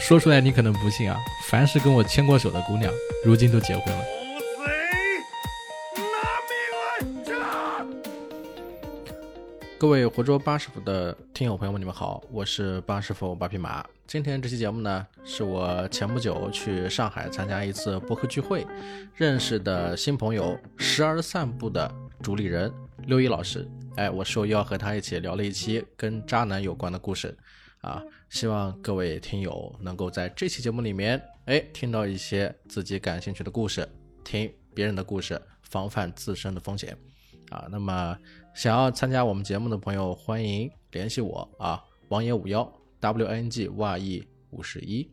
[0.00, 2.90] 说出来你可能不信啊，凡是跟我牵过手的姑娘，
[3.24, 4.04] 如今都结婚了。
[9.76, 13.84] 各位活捉八师傅的听友朋友们，你们好，我是八师傅八匹马。
[14.06, 18.66] 今天这期节目呢，是我前不久去上海参加一次播客聚会，
[19.14, 21.92] 认识的新朋友时而散步的
[22.22, 22.72] 主理人
[23.06, 23.68] 六一老师。
[23.96, 27.36] 哎，我受邀和他一起聊了一期跟渣男有关的故事，
[27.80, 33.88] 啊，希望各位听友能够在这期节目里面，哎，听到一些自己感兴趣的故事，
[34.24, 36.96] 听别人的故事，防范自身的风险。
[37.50, 38.18] 啊，那么
[38.54, 42.70] 想要参加我们节目的朋友，欢迎联系我啊，王爷五幺
[43.00, 45.10] W N G Y E 五十一，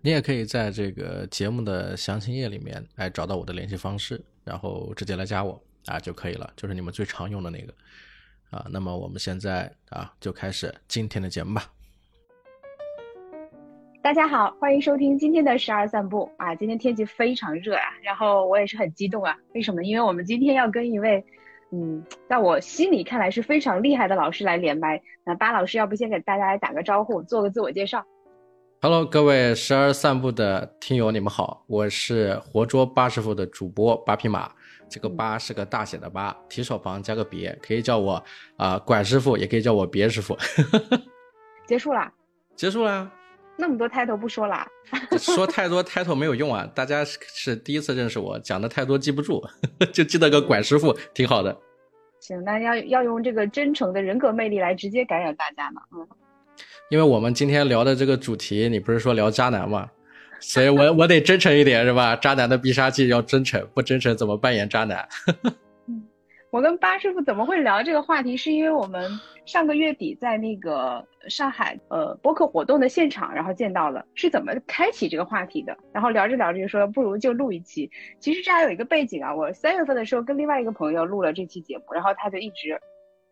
[0.00, 7.72] 你也可以在这个节目的详情页里面来找到我的联系方式，然后直接来加我啊就可以了，就是你们最常用的那个
[8.50, 8.66] 啊。
[8.70, 11.70] 那么我们现在啊就开始今天的节目吧。
[14.02, 16.54] 大家好，欢迎收听今天的十二散步啊。
[16.54, 19.36] 今天天气非常热啊，然后我也是很激动啊。
[19.54, 19.84] 为什么？
[19.84, 21.22] 因为我们今天要跟一位。
[21.70, 25.00] 嗯，在我心里看来是非常厉害的老师来连麦。
[25.22, 28.02] 那巴老师，要不先给大家来打个招呼，做个自我介绍
[28.80, 34.50] ？Hello，各位时而散步的听友，你们好，我是活捉八师傅的主播八匹马。
[34.88, 38.24] 这个八是个大写的八，提手旁加个别，可以叫我
[38.56, 40.34] 啊管师傅，也可以叫我别师傅。
[41.68, 42.10] 结束啦？
[42.56, 43.12] 结束了。
[43.60, 44.66] 那么多 title 不说啦，
[45.18, 46.68] 说太多 title 没有用啊！
[46.74, 49.46] 大家是第一次认识我，讲的太多记不住，
[49.92, 51.56] 就记得个管师傅挺好的。
[52.18, 55.80] 行，那要要用这个真诚的人格魅力来直接感染大家呢。
[55.94, 56.06] 嗯，
[56.88, 59.88] 因为我们今天聊的这个主题，你不是说聊渣男吗？
[60.40, 62.16] 所以我我得真诚一点是吧？
[62.16, 65.06] 渣男的必杀技要真诚，不真诚怎么扮演渣男？
[66.50, 68.36] 我跟巴师傅怎么会聊这个话题？
[68.36, 69.08] 是因为我们
[69.46, 75.76] 上个月底在那个上海呃播客活动的现场，然后见到了，是怎么开启这个话题的？
[75.92, 77.88] 然后聊着聊着就说不如就录一期。
[78.18, 82.80] 其实这还有一个背景啊，我三月份的时候跟另外一个朋友录了这期节目，然后他就一直。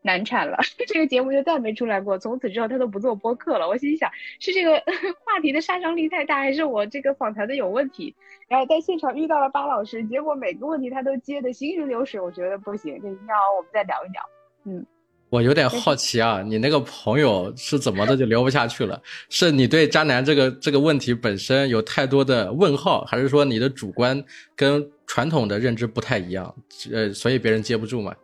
[0.02, 2.18] 难产了， 这个节目就再没出来过。
[2.18, 3.66] 从此之后，他都不做播客了。
[3.66, 4.72] 我心想，是这个
[5.24, 8.14] 话题的杀伤力太大，还是我这个访谈的有问题？
[8.48, 12.20] 然后在现场遇到了巴老师，结果每个问题他都接的行云流水。
[12.20, 14.22] 我觉得不行，这要我们再聊一聊。
[14.64, 14.86] 嗯，
[15.30, 19.00] 我有点好奇啊，你那个朋友是怎么的就聊不下去了？
[19.28, 24.24] 是你对渣男这个这个问题本身有太多的问号，还是说你的主观
[24.56, 26.54] 跟传统的认知不太一样？
[26.92, 28.14] 呃，所以别人接不住嘛？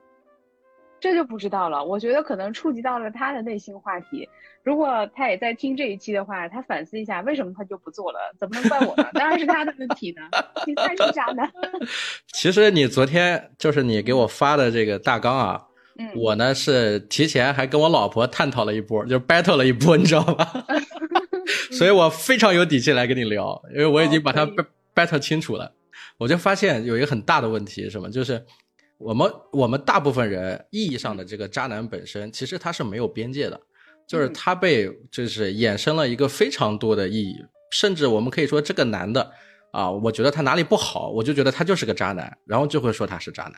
[1.04, 4.26] 这就不知道了，我觉得可能触及到了他的内心话题。
[4.62, 8.18] 如果他也在听这一期的话，他反思一下，为什么他就不做了？
[8.40, 9.06] 怎么能怪我呢？
[9.12, 10.22] 当然是他的问题呢。
[10.66, 11.46] 你猜是渣男。
[12.32, 15.62] 其实你昨天就是你给我发的这个大纲啊，
[16.16, 20.64] 我呢是提前还跟我老婆探讨了一波，就 battle 了一波，你知道吧？
[21.72, 24.46] 所以我非常有底气来跟你聊，因为我已经把它
[24.94, 25.74] battle 清楚了。
[26.16, 28.08] 我就发现有一个很大的问题，什么？
[28.08, 28.42] 就是。
[29.04, 33.60] 我们我们大部分人意义上的这个渣男本身，其实他是没有边界的，
[34.08, 37.36] 就是他被就是衍生了一个非常多的意义，
[37.70, 39.30] 甚至我们可以说这个男的
[39.72, 43.54] 啊，我觉得他哪里不好，我就觉得他就是个渣男，然后就会说他是渣男。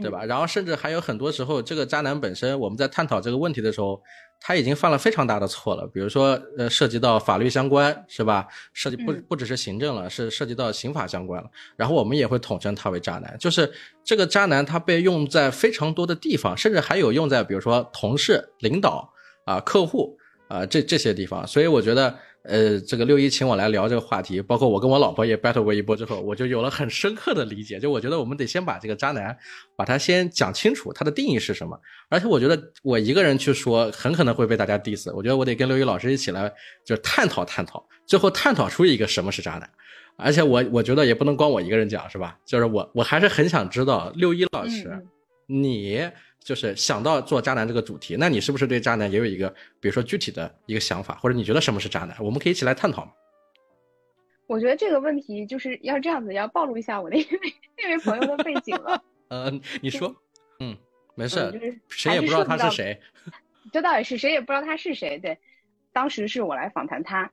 [0.00, 0.24] 对吧？
[0.24, 4.02] 然后甚至还有很多时候，这个渣男本身，我们在探讨这个问题的时候，
[4.42, 5.86] 他已经犯了非常大的错了。
[5.86, 8.46] 比如说，呃，涉及到法律相关，是吧？
[8.72, 11.48] 涉及不不只是行政了，是涉及到刑法相关了。
[11.76, 13.36] 然后我们也会统称他为渣男。
[13.38, 13.72] 就是
[14.04, 19.12] 这个渣男，他被用在非常多的地方，甚至还有用在比如说同事、领导
[19.44, 21.46] 啊、客户啊这这些地方。
[21.46, 22.18] 所以我觉得。
[22.44, 27.78] 呃，这个六一请我来聊这个话题，包括我跟我老婆也 battle 过一波之后，我就有了很深刻的理解。
[27.78, 29.36] 就我觉得我们得先把这个渣男，
[29.76, 31.78] 把他先讲清楚，他的定义是什么。
[32.08, 35.14] 而且我觉得我一个人去说，很可能会被大家 diss。
[35.14, 36.52] 我觉得我得跟六一老师一起来，
[36.84, 39.70] 就探讨探讨，最后探讨出一个什么是渣男。
[40.16, 42.36] 而且我我觉得也不能光我一个人讲，是吧？
[42.44, 45.06] 就是我我还是很想知道六一老师，
[45.46, 46.10] 你。
[46.44, 49.48] 就是想到做渣男这个主题，那你是不是对渣男也有一个，
[49.80, 52.16] 比如说具体的一个想法，或者你觉得什么是渣男？
[52.20, 53.12] 我们可以一起来探讨嘛？
[54.48, 57.26] 我觉得这个问题就是要这样子，要暴露一下我那位
[57.78, 59.02] 那位朋友的背景了。
[59.28, 59.50] 呃，
[59.80, 60.14] 你说，
[60.60, 60.76] 嗯，
[61.14, 63.00] 没事，谁也不知道他是谁。
[63.72, 65.18] 这倒也是，谁也不知道他是谁。
[65.18, 65.38] 对，
[65.92, 67.30] 当时是我来访谈他，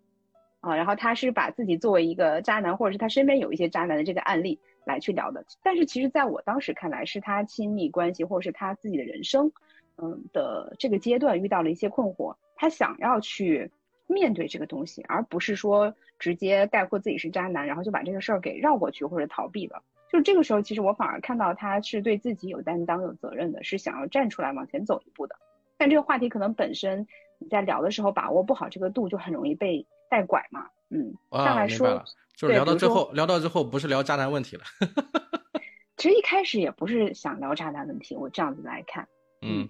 [0.61, 4.59] 啊，然后他是把自己作为一个渣男，或者是他身边有一些渣男的这个案例。
[4.85, 9.51] 来去聊的，但是其实在我当时看来，是他亲密关系或者是他自己的人生，
[9.97, 13.69] 嗯的这个阶段遇到了一些困惑，他想要去
[14.07, 19.83] 面对这个东西，而不是说直接概括自己是渣男，然后就把这个事儿给绕过去或者逃避了。
[20.11, 25.35] 就这个时候，其实我反而看到他是对自己有担当、有责任的，是想要站出来往前走一步的。
[25.77, 27.05] 但这个话题可能本身
[27.37, 30.67] 你在聊的时候把握不好这个度，就很容易被带拐嘛。
[30.89, 32.03] 嗯，上来说，
[32.35, 34.63] 就是聊到最后，聊到最后不是聊渣男问题了。
[35.97, 39.07] 其实一开始也不是想聊渣男问题，我这样子来看，
[39.41, 39.69] 嗯。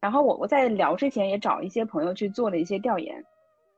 [0.00, 3.24] 然后我我在聊之前也找一些朋友去做了一些调研，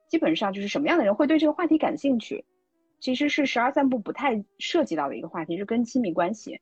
[0.09, 2.45] 基本上就是什么样的人会对这个话题感兴趣，
[3.01, 6.61] 其实是十二三部不太涉及到的一个话题，是跟亲密关系。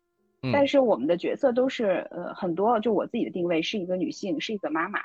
[0.53, 5.01] 但是我们的角色都是呃很多，就我自己的定位是一个女性，是一个妈妈。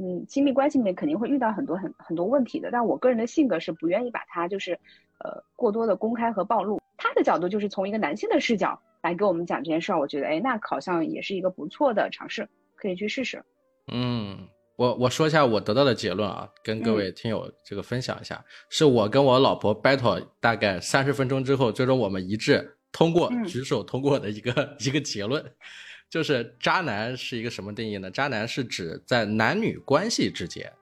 [0.00, 4.72] 嗯，亲密关系里面肯定会遇到很多很很多问题的，但我个人的性格是不愿意把它就是
[5.18, 6.80] 呃过多的公开和暴露。
[6.96, 13.42] 他的角度就是从一个男性的视角来给我们讲这件事儿，我觉得哎，那好像也是一个不错的尝试，可以去试试。
[13.92, 14.38] 嗯，
[14.76, 22.74] 我我说一下我得到的结论啊，跟各位听友这个分享一下，是我跟我老婆 battle 大概三十分钟之后，最终我们一致。
[22.90, 24.50] 通过举手通过的一个
[24.80, 25.44] 一个结论，
[26.10, 28.10] 就是渣男是一个什么定义呢？
[28.10, 30.72] 渣男是指在男女关系之间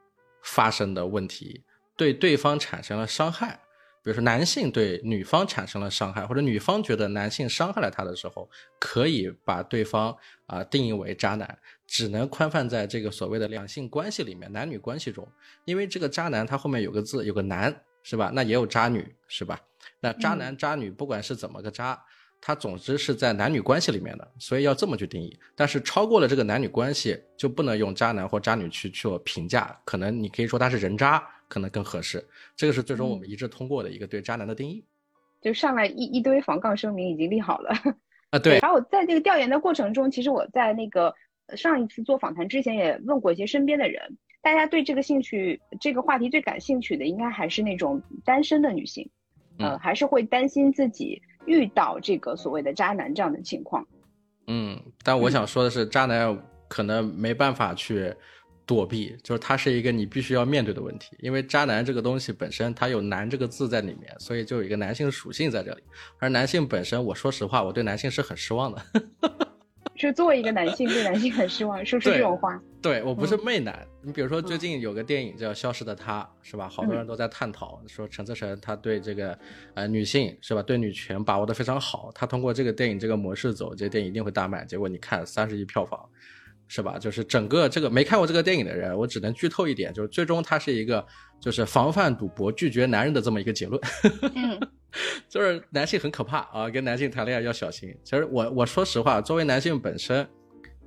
[0.42, 1.62] 发生的问题，
[1.96, 3.58] 对对方产生了伤害，
[4.04, 11.58] 比如说男性对女方产生了伤害，或者女方觉得男性伤害了她的时候，可以把对方啊定义为渣男，
[11.88, 15.26] 只能宽泛在这个所谓的两性关系里面，男女关系中，
[15.64, 18.30] 因为这个渣男他后面有个字，有个男，是吧？
[18.32, 19.60] 那也有渣女，是吧？
[19.98, 22.00] 那渣男渣女不管是怎么个渣，
[22.40, 25.36] 他总之是在男女关系里面的，所以要这么去定义。
[25.54, 29.76] 但是超过了这个男女关系，就不能用渣男或渣女去去评价。
[29.84, 32.24] 可能你可以说他是人渣，可能更合适。
[32.54, 34.84] 这个是最终我们一致通过的一个对渣男的定义。
[35.40, 37.70] 就上来一一堆防杠声明已经立好了
[38.30, 38.58] 啊，对。
[38.58, 41.14] 然后我在这个调研的过程中，其实我在那个
[41.56, 49.08] 上一次做访谈之前也问过一些身边的人，大家对这个兴趣这个话题最感兴趣的，应该还是那种单身的女性。
[49.58, 53.86] 呃，还是会担心自己遇到这个所谓的渣男这样的情况。
[54.48, 56.36] 嗯，但我想说的是，渣男
[56.68, 58.14] 可能没办法去
[58.64, 61.16] 躲避，就是它是一个你必须要面对的问题。
[61.20, 65.82] 因为渣男这个东西本身它有“男”这个字在里面，所以就有一个男性属性在这里。
[66.18, 68.82] 而男性本身，我说实话，我对男性是很失望的。
[70.00, 72.60] 是作为一个男性对男性很失望，说出这种话。
[72.82, 73.86] 对我不是媚男。
[74.02, 76.68] 你比如说最近有个电影叫《消失的她》，是吧？
[76.68, 79.36] 好多人都在探讨说陈思诚他对这个
[79.74, 82.10] 呃女性是吧，对女权把握的非常好。
[82.14, 84.64] 他通过这个电影这个模式走，这个电影一定会大卖。
[84.64, 85.98] 结果你看三十亿票房，
[86.68, 86.98] 是吧？
[86.98, 91.04] 就是整个这个没看过这个电影的人，我只能剧透一点，就是最终他是一个
[91.40, 93.80] 就是防范赌博、拒绝男人的这么一个结论。
[94.36, 94.60] 嗯。
[95.28, 97.94] 就是男性很可怕啊，跟男性谈恋爱要小心。
[98.04, 100.26] 其实我我说实话，作为男性本身。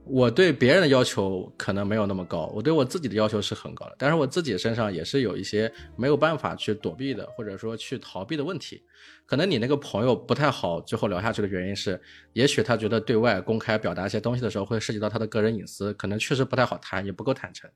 [0.05, 3.95] 我对别人的要求可能没有那么高，我对我自己的要求是很高的。
[3.97, 8.81] 但是我自己身上也是有一些没有办法去躲避的，或者说去逃避的问题。
[9.25, 12.01] 可能你那个朋友不太好，最后聊下去的原因是，
[12.33, 17.69] 也许他觉得对外公开表达一些东西的时候会涉及到他的个人隐私，可能确实不太好谈，也不够坦诚。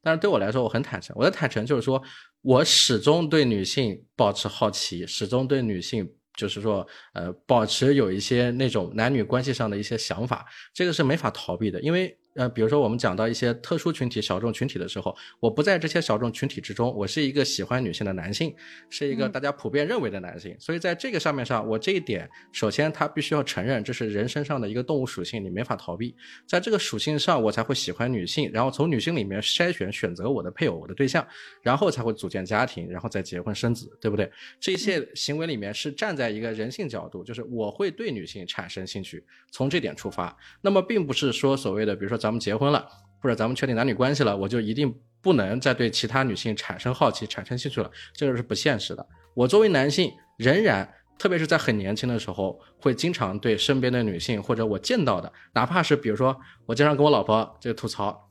[0.00, 1.16] 但是对我来说，我很坦诚。
[1.18, 2.00] 我的坦诚就是说
[2.42, 6.08] 我始终对女性保持好奇，始终对女性。
[6.40, 12.19] 就是说，呃，保持有一些那种男女关系上的一些想法，这个是没法逃避的，因为。
[12.34, 18.54] 呃，比如说我们讲到一些特殊群体、小众群体的时候，我不在这些小众群体之中，我是一个喜欢女性的男性，
[18.88, 26.14] 是一个大家普遍认为的男性，所以在这个上面上，我这一点首先他必须要承认，这是人身上的一个动物属性，你没法逃避，
[26.46, 31.26] 在这个属性上，我才会喜欢女性，然后从女性里面筛选选择我的配偶、我的对象，
[31.62, 34.30] 然后才会组建家庭，然后再结婚生子，对不对？
[34.60, 42.86] 这些行为里面是站在一个人性角度，就是我会对女性产生兴趣，从这点出发，那么并不是说所谓的，比如说咱们结婚了，
[43.20, 49.04] 或者咱们确定男女关系了，我就一定不能再对其他女性产生好奇、产生兴趣了，这个是不现实的。
[49.34, 58.30] 我作为男性，仍然，特别是在很年轻的时候，会经常对身边的女性或者我见到的，哪怕是比如说，我经常跟我老婆这个吐槽，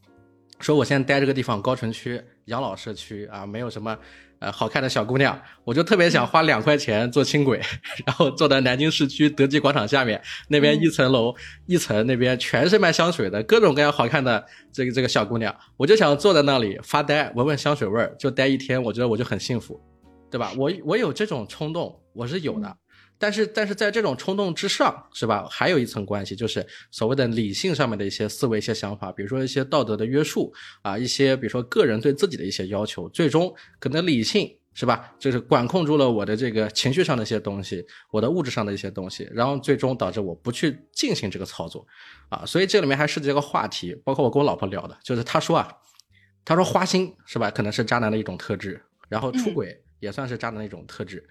[0.59, 3.97] 说我现在待这个地方高城区养老社区啊，没有什么。
[4.39, 7.59] 呃，好看的小姑娘，我就特别想花两块钱坐轻轨，
[8.07, 19.79] 然后坐在南京市区德基广场下面那边一层楼一层那边全是卖香水的，各种各样好看的这个这个小姑娘，我就想坐在那里发呆，闻闻香水味儿，就待一天，我觉得我就很幸福，
[20.31, 20.53] 对吧？
[20.57, 22.77] 我我有这种冲动，我是有的。
[23.19, 25.45] 但是，但是在这种冲动之上，是吧？
[25.51, 35.13] 还有一层关系，就是所谓的理性上面的一些思维、一些想法，比如说一些道德的约束啊，一些比如说个人对自己的一些要求，最终可能理性是吧？
[35.19, 41.85] 就是管控住了我的这个情绪上的一些东西，我的物质上的一些东西，然后最终导致我不去进行这个操作，
[42.29, 45.69] 啊，所以这里面还涉及一个话题，包括我跟我老婆聊的，就是她说啊，
[46.45, 47.51] 她说花心是吧？
[47.51, 49.83] 可能是渣男的一种特质，然后出轨。
[50.01, 51.21] 也算是渣男的一种特质。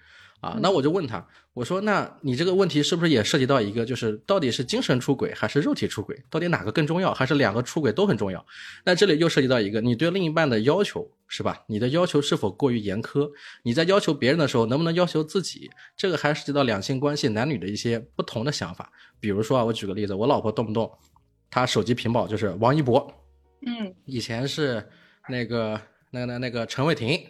[0.41, 8.45] 啊，那我就问他，我说，那你这个问题是不是也涉及到一个，就是到底是精神出轨还是肉体出轨，到底哪个更重要，还是两个出轨都很重要？
[8.85, 11.61] 那这里又涉及到一个，你对另一半的要求是吧？
[11.67, 13.29] 你的要求是否过于严苛？
[13.63, 15.69] 你在要求别人的时候，能不能要求自己？
[15.97, 18.89] 这个还涉及到两性关系男女的一些不同的想法。
[19.19, 20.89] 比如说啊，我举个例子，我老婆动不动，
[21.51, 23.13] 她手机屏保就是王一博，
[23.67, 24.87] 嗯，以前是
[25.27, 25.81] 那个
[26.11, 27.21] 那个那那个陈伟霆。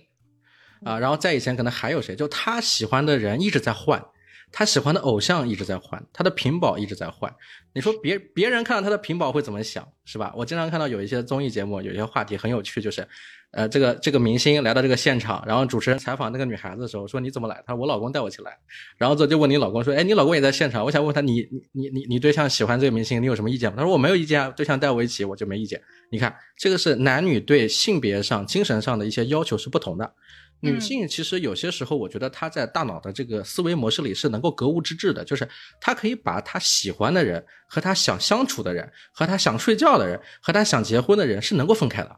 [0.83, 4.03] 啊，然后在以前可能还有谁，就他喜欢的人一直在换，
[4.51, 7.33] 他喜欢的偶像一直在换，他的屏保一直在换。
[7.74, 10.33] 你说别别人看到他的屏保会怎么想，是吧？
[10.36, 13.07] 我经常看到有一些综艺节目，有一些话题很有趣，就是，
[13.51, 17.63] 呃，这个这个明星来到这个现场，然后主持人采访那个女孩子的时候说你怎么来？
[17.67, 18.57] 他说我老公带我一起来。
[18.98, 23.75] 然后这就问你老公说，哎，你老公也在现场，我想问他你你你你你对象喜欢这个明星，你有什么意见吗？
[23.77, 25.79] 他说我没有意见啊，对象带我一起我就没意见。
[26.09, 30.12] 你看这个是男女对性别上、精神上的一些要求是不同的。
[30.61, 35.47] 女性其实有些时候，我觉得她在大脑的这个思维模式里是能够格物致知的，就是
[35.79, 42.15] 她可以把她喜欢的人和她想相处的人和她想睡觉的人和她想结婚的人是能够分开的，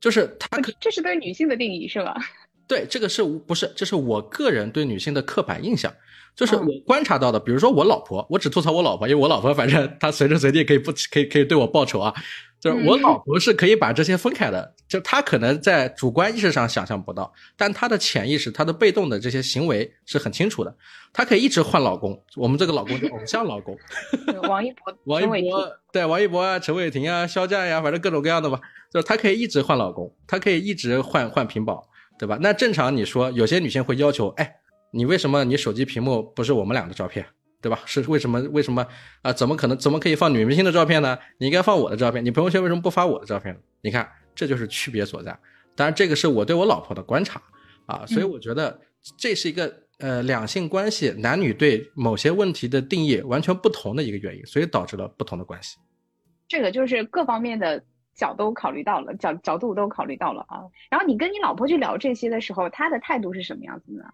[0.00, 2.14] 就是她可这是对女性的定义是吧？
[2.68, 3.72] 对，这个是不是？
[3.74, 5.92] 这是我个人对女性的刻板印象，
[6.36, 7.40] 就是我观察到的。
[7.40, 12.14] 比如说我老婆，我只吐槽我老婆，因为我老婆反正她随时随地可以不可以可以对我报仇啊。
[12.60, 20.76] 就是我老婆是可以把这些分开的，就她可能在主观意识上想象不到，但她的潜意识、她的被动的这些行为是很清楚的。
[21.12, 23.74] 她可以一直换老公，我们这个老公就偶像老公，
[24.46, 28.60] 王一博、王一博，对，王一博啊，陈伟霆啊，肖战呀，反正各种各样的吧。
[28.92, 31.82] 就是她可以一直换老公，她可以一直换换屏保，
[32.18, 32.36] 对吧？
[32.42, 34.56] 那正常你说有些女性会要求，哎，
[34.92, 37.24] 你为什么你手机屏幕不是我们俩的照片？
[37.60, 37.78] 对吧？
[37.84, 38.40] 是为什么？
[38.52, 38.86] 为什么
[39.22, 39.32] 啊？
[39.32, 39.76] 怎么可能？
[39.76, 41.18] 怎么可以放女明星的照片呢？
[41.38, 42.24] 你应该放我的照片。
[42.24, 43.54] 你朋友圈为什么不发我的照片？
[43.82, 45.38] 你看，这就是区别所在。
[45.76, 47.40] 当然，这个是我对我老婆的观察
[47.86, 48.80] 啊，所以我觉得
[49.18, 55.78] 这是一个呃两性关系男女对某些问题的定义完全不同的一个原因，所以导致了不同的关系。
[56.48, 57.82] 这个就是各方面的
[58.14, 60.64] 角都考虑到了，角角度都考虑到了啊。
[60.90, 64.04] 然后你跟你老婆去聊这些的时候，她的态度是什么样子呢？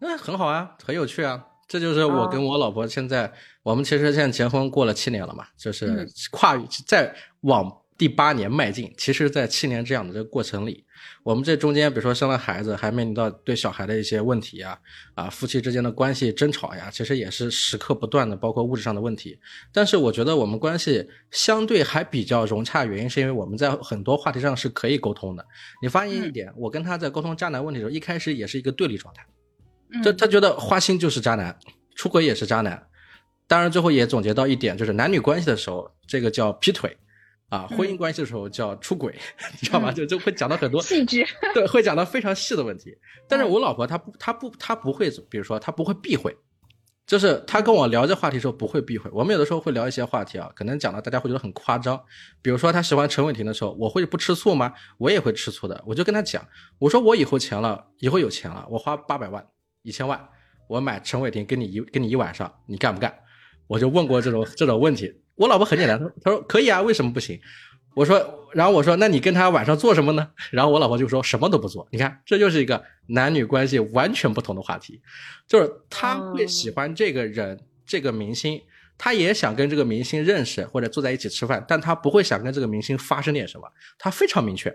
[0.00, 1.46] 嗯，很好啊，很有趣啊。
[1.72, 6.54] 这就是我跟我老婆现在，我们其实现在结婚过了七年了嘛，就是跨
[6.86, 8.92] 在往第八年迈进。
[8.98, 10.84] 其实，在七年这样的这个过程里，
[11.22, 14.78] 我们这中间，比如说生了孩子，还面临到对小孩的一些问题呀，
[15.14, 19.38] 啊，夫妻之间的关系争吵呀，其实也是时刻不断的，包括物质上的问题。
[19.72, 25.46] 但是，我觉得我们关系相对还比较融洽，原因是因为我们在很多话题上是可以沟通的。
[25.80, 29.24] 你发现一点，我跟他在沟通渣男问题的时候，一开始也是一个对立状态。
[30.02, 31.58] 这他觉得花心就是渣男，
[31.96, 32.86] 出轨也是渣男，
[33.46, 36.96] 当然最后也总结到一点，就是男女关系的时候，这个叫劈腿，
[37.48, 39.14] 啊，婚姻关系的时候叫出轨，
[39.60, 39.92] 你知道吗？
[39.92, 42.96] 就就会讲到很多细致， 对，会讲到非常细的问题。
[43.28, 46.34] 但是我老婆她不，她不，她不会，比如说她不会避讳，
[47.06, 49.10] 就是她跟我聊这话题的时候不会避讳。
[49.12, 52.02] 我们有的时候会聊一些话题啊，可能讲到大家会觉得很夸张，
[52.40, 54.72] 比如说她喜欢陈伟霆的时候，我会不吃醋吗？
[54.96, 56.46] 我也会吃醋的，我就跟她讲，
[56.78, 59.46] 我说我以后钱了，以后有钱了，我花八百万。
[59.82, 60.28] 一千万，
[60.68, 63.14] 我买陈伟霆跟你一跟你一晚上，你干不干？
[63.66, 65.12] 我就问过这种这种问题。
[65.34, 67.40] 我老婆很简单，她她说可以啊，为什么不行？
[67.94, 70.30] 我说，然后我说，那你跟他晚上做什么呢？
[70.50, 71.86] 然后我老婆就说什么都不做。
[71.90, 75.02] 你看，这就是一个男女关系完全不同的话题，
[75.46, 78.58] 就是他会喜欢这个人，这个明星，
[78.96, 84.74] 他也想跟这个明星认识或者坐在一起吃饭，但他不会想跟这个明星发生点什么，他非常明确。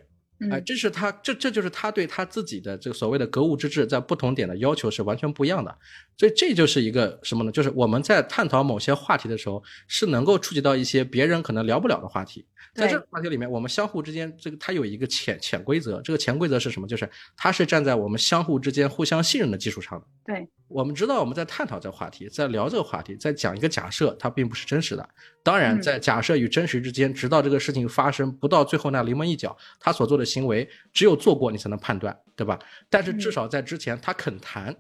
[0.52, 5.76] 哎，这是他，这这就是他对他自己的这个所谓的格物致知，在不同点的要求是完全不一样的。
[6.18, 7.52] 所以这就是一个什么呢？
[7.52, 12.46] 就是我们在探讨某些话题的时候，是能够触及到一些别人可能聊不了的话题。
[12.74, 16.02] 在这个话题里面，我们相互之间，这个它有一个潜潜规则。
[16.02, 16.88] 这个潜规则是什么？
[16.88, 20.06] 就是它是站在我们相互之间互相信任的基础上的。
[20.26, 25.08] 对，我们知道我们在探讨这个话题，在聊这个话题，在讲一个假设，它并不是真实的。
[25.44, 32.60] 当然，在假设与真实之间，直到这个事情发生，不到最后那临门一脚，他所做的行为，只有做过你才能判断，对吧？
[32.90, 34.76] 但是至少在之前，他肯谈，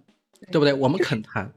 [0.51, 0.74] 对不对？
[0.74, 1.51] 我们肯谈。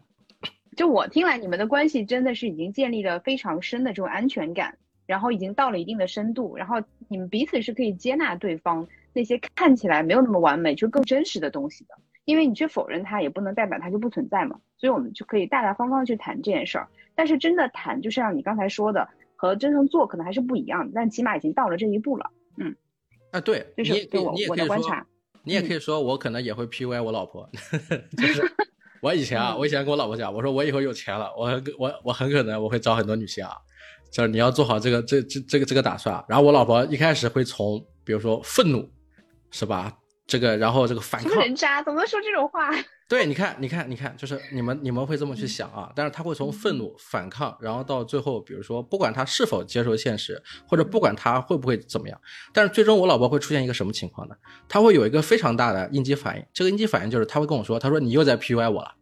[0.77, 4.79] 就我听来，你们的关系真的是已经建立了非常深的这种安全感。
[5.07, 6.77] 然后已经到了一定的深度，然后
[7.09, 11.99] 你们彼此是可以接纳对方那些看起来没有那么完美，就更真实的东西的。
[12.27, 14.61] 因为你去否认它，也不能代表它就不存在嘛。
[14.79, 16.87] 所以我们就可以大大方方去谈这件事儿。
[17.17, 20.93] 但是真的谈，就像你刚才说的，和真正做可能还是不一样的。
[20.95, 22.31] 但起码已经到了这一步了。
[22.57, 22.73] 嗯，
[23.33, 25.05] 啊，对，就是我我的观察。
[25.43, 27.51] 你也可以说，我可能也会 PUA 我老婆。
[28.17, 28.43] 就是
[29.03, 33.53] 我以前啊，我以前跟我老婆讲，我说我以后有钱了，我我我很可能我会找很多女性啊。
[34.13, 38.91] 就是你要做好这个这这这个这个打算，然后我老婆一开始会从比如说愤怒，
[39.53, 39.97] 是吧？
[40.31, 42.71] 这个，然后这个反抗人渣，怎么能说这种话？
[43.09, 52.21] 对，你看，你看，你看，就是你们你们会这么去想啊，但是他会从愤怒、反抗，然后到最后，比如说，不管他是否接受现实，或者不管他会不会怎么样，
[52.55, 54.37] 但是最终我老婆会出现一个什么情况呢？
[54.69, 58.95] 他会有一个非常大的应激反应，这个应激反应就是他会跟我说，他说你又在 PUA 我了。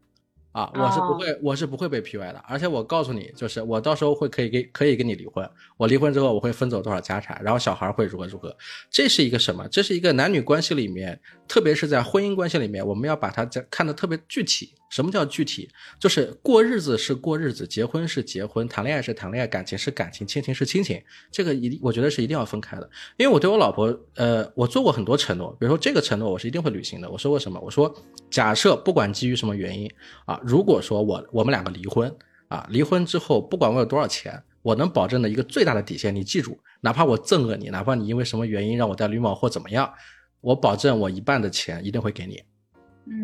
[0.52, 8.56] 啊，我是不会，我是不会被 PUA 的，而且我告诉你，就是我到时候会可以给可以跟你离婚，我离婚之后我会分走多少家产，然后小孩会如何如何，
[8.90, 9.68] 这是一个什么？
[9.68, 14.74] 这是一个男女关系里面，特别是在婚姻关系里面，我们要把它在看的特别具体。
[14.88, 15.68] 什么叫具体？
[15.98, 21.02] 就是过日子是过日子，结婚是结婚，谈恋爱是谈恋爱，感情是感情，亲情是亲情。
[21.30, 22.90] 这个一，我觉得是一定要分开的。
[23.16, 27.10] 因为我对我老婆，呃，我做过很多承诺，比如说这个承诺我是一定会履行的。
[27.10, 27.60] 我说过什么？
[27.60, 27.94] 我说
[28.30, 29.90] 假设不管基于什么原因
[30.24, 32.14] 啊，如果说我我们两个离婚
[32.48, 39.92] 啊，离婚之后不管我有多少钱，我能保证的一个最大的底线，你记住，哪怕我憎恶你，哪怕你因为什么原因让我戴绿帽或怎么样，
[40.40, 42.42] 我保证我一半的钱一定会给你。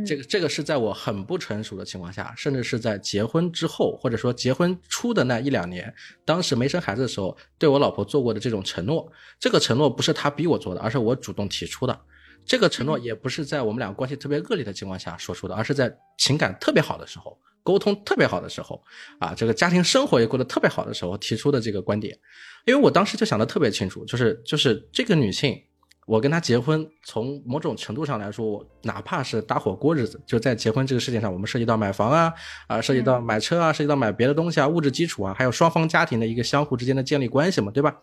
[0.06, 5.92] 这个这个是在我很不成熟的情况下，甚至是在结婚之后，或者说结婚初的那一两年，
[6.24, 9.10] 当时没生孩子的时候，对我老婆做过的这种承诺。
[9.38, 12.00] 这个承诺不是她逼我做的，而是我主动提出的。
[12.44, 18.82] 这个承诺也不是在我们俩关系特别恶劣的情况下说出的，而是在情感特别好的时候，沟通特别好的时候，
[19.18, 22.18] 啊，这个家庭生活也过得特别好的时候提出的这个观点。
[22.66, 25.60] 因为我当时就想的特别清楚，就是就是这个女性。
[26.06, 32.32] 我跟他结婚，从某种程度上来说，我哪怕是搭伙过日子，就在结婚这个事情上，我们涉及到买房啊，
[32.66, 37.96] 啊，涉及到买车啊，涉及到买别的东西啊，物质基础啊，还有双方家庭的一个相互之间的建立关系嘛，对吧？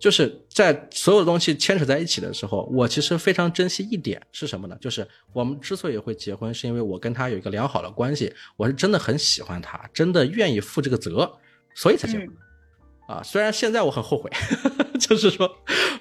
[0.00, 4.76] 就是在所有东西牵扯在一起的时候，我其实非常珍惜一点是什么呢？
[4.80, 11.30] 就是我们之所以会结婚，是因为我跟他有一个良好的关系，我是真的很喜欢他，真的愿意负这个责，
[11.74, 12.28] 所以才结婚。
[13.08, 14.30] 啊，虽然现在我很后悔，
[15.00, 15.50] 就是说，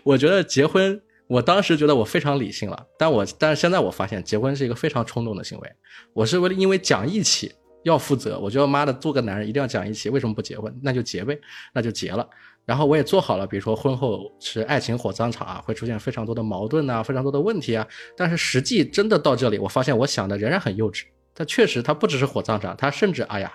[0.04, 1.00] 我觉得结婚。
[1.28, 5.70] 我当时觉得我非常理性了，但我但是现在我发现结婚是一个非常冲动的行为。
[6.14, 7.52] 我是为了因为讲义气
[7.84, 10.74] 要负责，我觉得妈的做个男人一定要讲义气，为什么不结婚？
[10.82, 11.38] 那就结呗，
[11.74, 12.28] 那就结了。
[12.66, 17.86] 然后我也做好了，比如说婚后是爱情火葬场啊，会出现非常多的矛盾啊，非常多的问题啊。
[18.16, 21.04] 但是实际真的到这里，我发现我想的仍然很幼稚。
[21.36, 23.52] 它确实，它不只是火葬场，它甚至哎呀，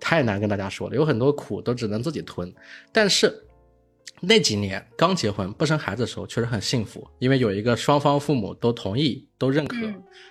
[0.00, 2.50] 太难跟大家说了，有很多苦都只能自己吞。
[2.90, 3.44] 但是。
[4.24, 9.76] 那几年刚结婚不生孩子的时候，确实很幸福，因为有一个双方父母都同意、都认可，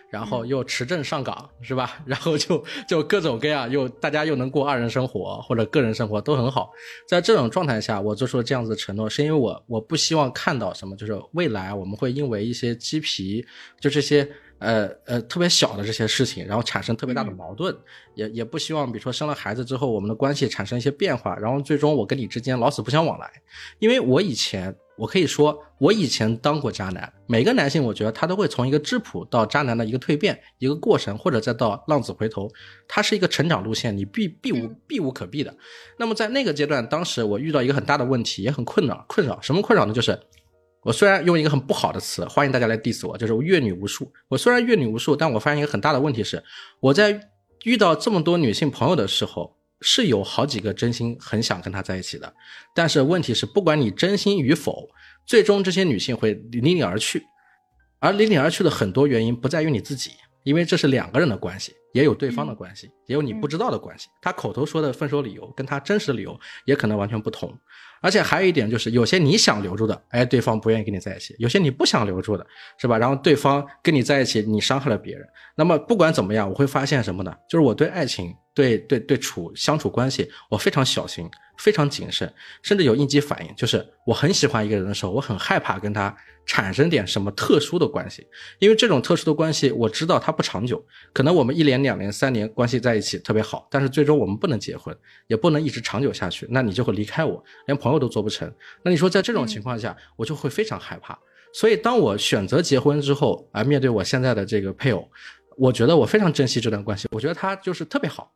[0.09, 1.99] 然后又持证上岗， 是吧？
[2.05, 6.71] 然后就就各种各样，又大家又能过二人生活或者个人生活都很好。
[7.05, 13.45] 在这种状态下，我做出了这样子的承诺，是因为我我不希望看到什么，就是未来我们会因为一些鸡皮，
[13.81, 14.25] 就这些。
[14.61, 17.75] 呃呃，特别小的这些事情，然后产生特别大的矛盾，
[18.13, 23.27] 也也不希望，比如说生了孩子之后，我们的关系产生一些变化，然后最终我跟你之间老死不相往来。
[23.79, 27.11] 因为我以前，我可以说，我以前当过渣男。
[27.25, 32.47] 每个男性，我觉得他都会从一个质朴到渣男的一个蜕变一个过程，或者再到浪子回头，
[32.87, 35.51] 他是一个成长路线，你必必无避无可避的。
[35.97, 39.93] 那么在那个阶段，当时我遇到一个很大的问题，也很困扰，困扰什么困扰呢？
[39.93, 40.19] 就是。
[40.83, 44.11] 我虽然用一个很不好的词，欢迎大家来 diss 我，就是阅女无数。
[44.27, 46.43] 我虽然阅女无数，但我发现一个很大的问题是，
[46.79, 47.29] 我在
[47.63, 52.33] 遇到这么多女性朋友的时候，是有好几个真心很想跟她在一起的。
[52.73, 54.89] 但是问题是，不管你真心与否，
[55.25, 57.23] 最终这些女性会离你而去。
[57.99, 60.09] 而离你而去的很多原因不在于你自己，
[60.43, 64.07] 因为这是两个人的关系，也有对方的关系，也有你不知道的关系。
[64.19, 67.55] 他口头说的分手理由，跟他真实的理由也可能完全不同。
[68.01, 72.45] 而且还有一点就是，有些你想留住的，哎，对方不愿意跟你在一起；有些你不想留住的，
[72.77, 72.97] 是吧？
[72.97, 75.25] 然后对方跟你在一起，你伤害了别人。
[75.55, 77.33] 那么不管怎么样，我会发现什么呢？
[77.47, 78.35] 就是我对爱情。
[78.53, 82.29] 对对对，处相处关系，我非常小心，非常谨慎，
[82.61, 83.55] 甚至有应激反应。
[83.55, 86.13] 就是我很喜欢一个人的时候，我很害怕跟他
[86.51, 88.27] 产生点什么特殊的关系，
[88.59, 90.85] 因为这种特殊的关系，我知道它不长久。
[91.13, 94.93] 可能我们一年、两年、三年关系在一起特别好，但是最终我们不能结婚，
[95.27, 98.53] 也不能一直长久下去，那你就会离开我，连朋友都做不成。
[98.83, 101.17] 那你说在这种情况下，我就会非常害怕。
[101.53, 105.09] 所以当我选择结婚之后，啊，面对我现在的这个配偶，
[105.57, 108.29] 我觉得我非常珍惜这段关系，我觉得他就是特别好。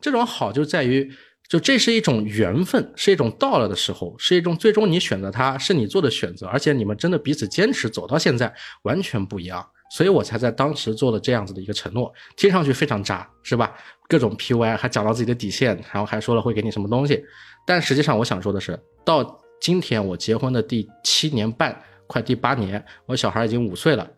[0.00, 1.08] 这种好就在于，
[1.48, 8.52] 就这是一种缘分，是一种到了的时候，是一种最终你选择他是你做的选择，而且你们真的彼此坚持走到现在
[8.82, 13.74] 完全不一样，所以我才在当时做了这样子的一个承诺，听上去非常渣，是吧？
[14.08, 17.22] 各种 PUA 还讲到自己的底线，然后还说了会给你什么东西，
[17.66, 24.08] 但实际上我想说的是，到今天我结婚的第七年半，快第八年，我小孩已经五岁了，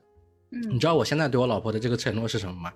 [0.52, 2.72] 嗯，你知道我现在对我老婆的这个承诺是什么吗？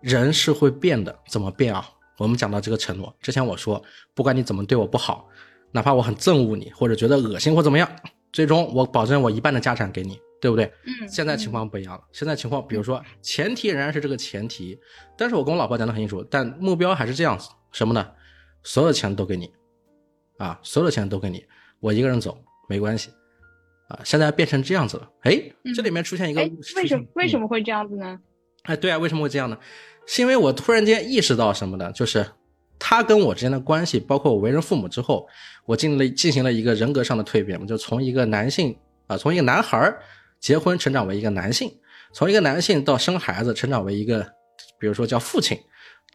[0.00, 1.86] 人是会变的，怎么变啊？
[2.20, 3.82] 我们讲到这个承诺之前，我说
[4.14, 5.26] 不管你怎么对我不好，
[5.72, 7.90] 哪怕我很憎恶你或者觉得恶心或怎么样，
[8.30, 10.70] 最终我保证我一半的家产给你，对不对？
[10.84, 11.08] 嗯。
[11.08, 14.78] 现在情况不一样了，现在情况，比如说前提仍然是这个前提，
[15.16, 18.06] 但是我跟我老婆讲的很清楚，但目标还是这样子，什么呢？
[18.62, 19.50] 所有的钱都给你，
[20.36, 21.42] 啊，所有的钱都给你，
[21.80, 22.36] 我一个人走
[22.68, 23.08] 没关系，
[23.88, 25.40] 啊，现在变成这样子了，哎，
[25.74, 26.42] 这里面出现一个，
[26.76, 28.20] 为什么为什么会这样子呢？
[28.64, 29.56] 哎，对啊，为什么会这样呢？
[30.12, 31.92] 是因为我突然间意识到什么呢？
[31.92, 32.26] 就是
[32.80, 35.24] 他跟我之间的关系，包括我为人父母之后，
[35.66, 39.94] 我进了进行了一个人格上的蜕变，就从一个男性啊，从一个男孩
[40.40, 41.72] 结婚成长为一个男性，
[42.12, 44.20] 从一个男性到生孩子成长为一个，
[44.80, 45.56] 比如说叫父亲，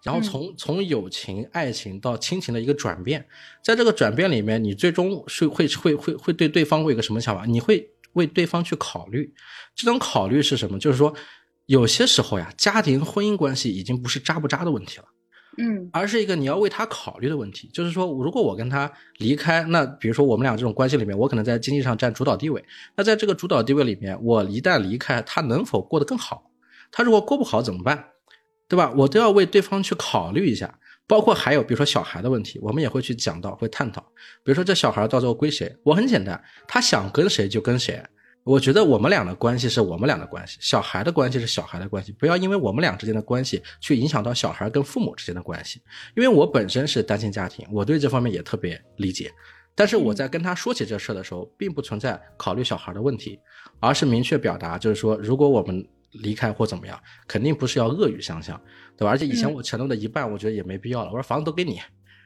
[0.04, 3.26] 然后从从友情、爱情到亲情的一个转变，
[3.64, 7.46] 在这个转变里面，你最终是会会会会对对方会有个什么想法？
[7.46, 9.34] 你会为对方去考虑，
[9.74, 10.78] 这种考虑是什么？
[10.78, 11.16] 就是说。
[11.66, 15.06] 有些时候呀，家庭婚姻关系已经不是渣不渣的问题了，
[15.58, 17.70] 嗯，而是一个你要为他考虑的问题。
[17.74, 22.64] 就是说，如果我跟他离开，那比如说我们俩这种关系里面，我可能在经济上占主导地位。
[22.96, 26.52] 那在这个主导地位里面，我一旦离开，他能否过得更好？
[26.92, 28.06] 他如果过不好怎么办？
[28.68, 28.94] 对吧？
[28.98, 30.80] 我都要为对方去考虑一下。
[31.08, 34.02] 包括还有比如说小孩的问题，我们也会去讲到，会探讨。
[34.44, 35.76] 比如说这小孩到时候归谁？
[35.84, 38.04] 我很简单，他想跟谁就跟谁。
[38.46, 45.82] 我觉得我们俩的关系是我们俩的关系，小孩的关系是小孩的关系，不要因为我们俩之间的关系去影响到小孩跟父母之间的关系。
[46.16, 49.32] 因为我本身是单亲家庭，我对这方面也特别理解。
[49.74, 53.40] 但是我在跟他说起这事的时候，并不存在考虑小孩的问题，
[53.80, 58.62] 而是明确表达，就是说，如果我们离开或怎么样，肯定不是要恶语相向，
[58.96, 59.10] 对吧？
[59.10, 61.08] 而且以前我承诺的一半，我觉得也没必要了。
[61.08, 61.82] 我说房子都给你，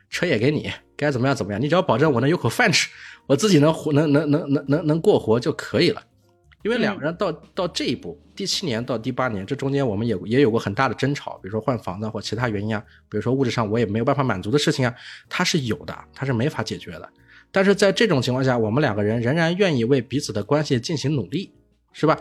[0.10, 2.89] 车也给你，该怎么样怎么样，你只要保证我能有口饭吃，
[3.25, 6.03] 我自己能活，能能能能能能过活就可以了。
[6.63, 14.93] 因为两个人到到这一步，第七年到第八年，这中间我们也也有过很大的争吵，比如说换房子或其他原因啊，比如说物质上我也没有办法满足的事情啊，
[15.30, 17.10] 它是有的，它是没法解决的。
[17.52, 21.54] 但是在这种情况下，我们两个人仍然愿意为彼此的关系进行努力，
[21.93, 22.17] 是吧？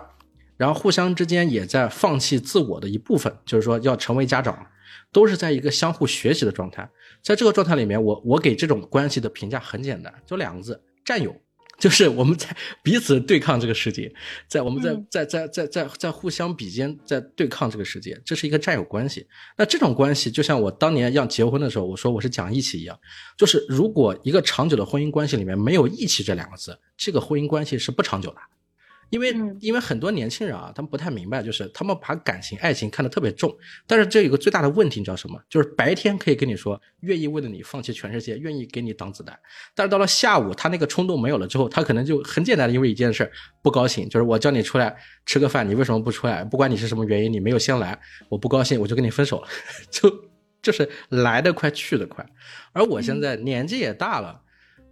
[0.56, 4.66] 然后互相之间也在放弃自我的一部分，就是说要成为家长，
[5.12, 6.88] 都是在一个相互学习的状态。
[7.22, 11.34] 在这个状态里面，我我给这种关系的评价很简单，就两个字：战友。
[11.78, 14.12] 就是我们在彼此对抗这个世界，
[14.48, 19.26] 在我们在在在在在在互相比肩，在对抗这个世界，这是一个战友关系。
[19.56, 22.98] 那这种关系就像我当年要结婚的时候，我说我是讲义气一样，
[23.36, 28.36] 就是如果一个长久的婚姻关系里面没有义气这两个字，这个婚姻关系是不长久的。
[29.10, 33.54] 因为因为很多年轻人啊，他们不太明白，就是他们把感情、爱情看得特别重。
[33.86, 35.40] 但是这有个最大的问题，你知道什么？
[35.48, 39.38] 就是白天可以跟你说愿意为了你放弃全世界，愿意给你挡子弹。
[39.74, 43.30] 但是到了下午，他那个冲动没有了之后，他可能就很简单的因为一件事
[43.62, 44.94] 不高兴，就是我叫你出来
[45.24, 46.44] 吃个饭，你为什么不出来？
[46.44, 49.48] 不管你是什么原因，你没有先来，我不高兴，我就跟你分手了。
[49.90, 50.12] 就
[50.60, 52.26] 就是来得快去得快。
[52.72, 54.42] 而我现在年纪也大了，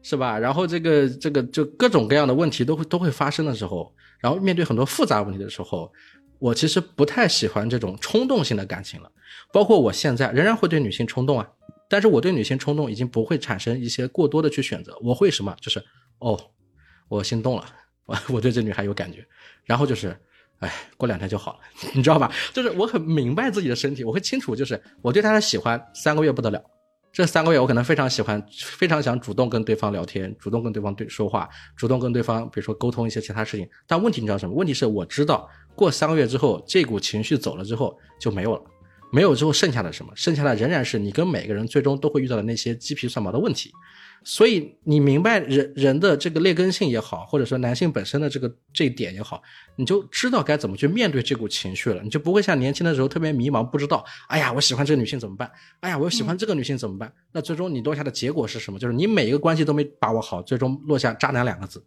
[0.09, 0.39] 是吧？
[0.39, 3.93] 然后这个这个就各种各样的问题都会都会发生的时候。
[4.21, 5.93] 然后面对很多复杂问题的时候，
[6.39, 9.11] 我其实不太喜欢这种冲动性的感情了。
[9.53, 11.49] 包括我现在仍然会对女性冲动啊，
[11.91, 14.97] 但是我对女性冲动已经不会产生一些过多的去选择。
[15.03, 15.53] 我会什么？
[15.61, 15.83] 就是
[16.21, 16.39] 哦，
[17.09, 17.65] 我心动了，
[18.07, 19.27] 我我对这女孩有感觉。
[19.65, 20.17] 然后就是，
[20.61, 21.59] 哎，过两天就好了，
[21.95, 22.33] 你知道吧？
[22.55, 26.63] 就是我很明白自己的身体，我会清楚，就是我对她的喜欢三个月不得了。
[27.17, 33.67] 这三个月，我可能非常喜欢，非常想主动跟对方聊天，主动跟对方对说话，主动跟对方，比如说沟通一些其他事情。
[33.87, 34.55] 但问题你知道什么？
[34.55, 38.63] 问题是我知道，过三个月之后，这股情绪走了之后就没有了，
[39.11, 40.13] 没有之后剩下的什么？
[40.15, 43.73] 剩下的仍然是你跟每个人最终都会遇到的那些鸡皮蒜毛的问题。
[44.29, 49.41] 所以你明白人人的这个劣根性也好，或者说男性本身的这个这一点也好，
[49.77, 55.49] 你就知道该怎么去面对这股情绪了，你就不会像年轻的时候特别迷茫，不知道，哎呀，我喜欢这个女性怎么办？
[55.79, 57.13] 哎呀，我又喜欢这个女性怎么办？
[57.31, 58.81] 那最终你落下的结果是什么？
[58.81, 61.81] 就是你每一个关系都没把握好，最终落下渣男两个字，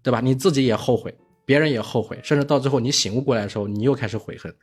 [0.00, 0.20] 对吧？
[0.20, 1.12] 你自己也后悔，
[1.44, 4.54] 别人也后悔，甚至到最后你醒悟过来的时候，你又开始悔恨，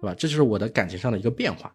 [0.00, 0.14] 对吧？
[0.18, 1.72] 这就是我的感情上的一个变化。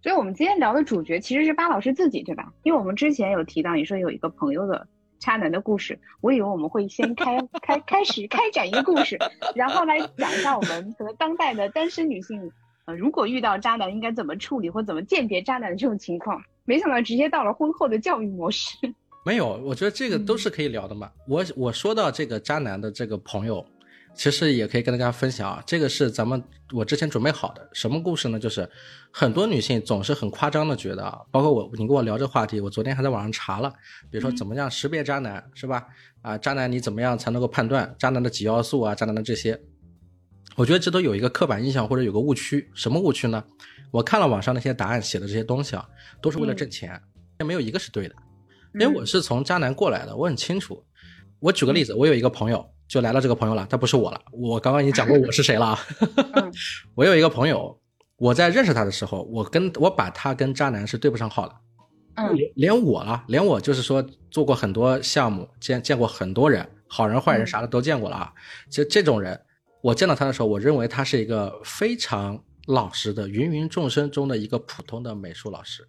[0.00, 2.52] 所以，我们今天聊的主角其实是巴老师自己，对吧？
[2.62, 4.86] 因为我们之前有提到，你说有一个朋友的
[5.18, 9.18] 渣男的故事，我以为我们会先开开开始开展一个故事，
[9.56, 12.50] 然后来讲一下我们可能当代的单身女性，
[12.86, 16.40] 呃，如果遇到渣男应该怎么处理或怎么鉴别渣男的这种情况。
[16.64, 18.76] 没想到直接到了婚后的教育模式。
[19.24, 21.10] 没有，我觉得这个都是可以聊的嘛。
[21.26, 23.66] 我我说到这个渣男的这个朋友。
[24.18, 27.70] 其实也可以跟大家分享啊，这个是咱们我之前准备好的。
[27.72, 28.36] 什么故事呢？
[28.36, 28.68] 就是
[29.12, 33.72] 很多女性总是很夸张的觉得啊，包括我，你跟我聊这话题，我昨天还在网上查了，
[34.10, 35.86] 比如说怎么样识别渣男，是吧？
[36.22, 38.92] 啊，渣男你怎么样才能够判断渣男的几要素啊？
[38.92, 39.56] 渣男的这些，
[40.56, 42.68] 我觉得这都有一个刻板印象或者有个误区。
[42.74, 43.44] 什么误区呢？
[43.92, 45.88] 我看了网上那些答案写的这些东西啊，
[46.20, 47.00] 都是为了挣钱，
[47.38, 48.16] 也没有一个是对的。
[48.74, 50.84] 因为我是从渣男过来的，我很清楚。
[51.38, 52.68] 我举个例子，我有一个朋友。
[52.88, 54.20] 就来了这个朋友了，他不是我了。
[54.32, 55.78] 我刚刚已经讲过我是谁了。
[56.96, 57.78] 我有一个朋友，
[58.16, 61.54] 我在认识他的时候，我跟我把他跟渣男是对不上号的。
[62.14, 68.32] 嗯，连连我了，连我就是说做过很多项目，见见过很多人，好人坏人啥的都见过了啊。
[68.70, 69.38] 其实这种人，
[69.82, 75.86] 我见到他的时候，我认为他是一个非常老实的芸芸众生中的一个普通的美术老师。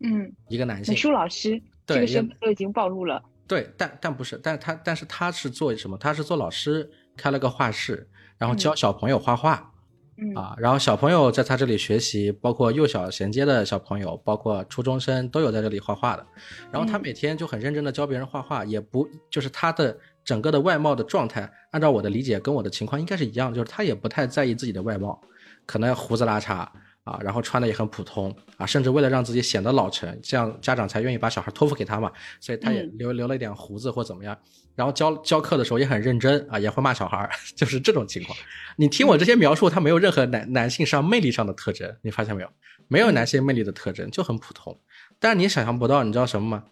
[0.00, 3.22] 嗯，一个男性美术老师，这个身份都已经暴露了。
[3.46, 5.96] 对，但但不是，但他但是他是做什么？
[5.98, 9.72] 他是做老师，开了个画室，然后教小朋友画画。
[10.18, 16.26] 嗯啊，然后小朋友在他这里学习，包括幼小衔接的小朋友，包括初中生都有在这里画画的。
[16.72, 25.20] 然后他每天就很认真的教别人画画，也不就是他的整个的外貌的状态，按照我的理解跟我的情况应该是一样，就是他也不太在意自己的外貌，
[25.66, 26.66] 可能胡子拉碴。
[27.06, 34.36] 啊，然后穿的也很普通啊，甚至为了让自己显得老成，这样家长才愿意把小孩托付给他嘛，所以他也留留了一点胡子或怎么样。
[34.74, 38.36] 然后教教课的时候也很认真啊，也会骂小孩， 就是这种情况。
[38.76, 42.48] 你听我这些描述，他没有任何男男性上魅力上的特征，你发现没有？
[42.88, 44.76] 没有男性魅力的特征，就很普通。
[45.20, 46.64] 但是你想象不到，你知道什么吗？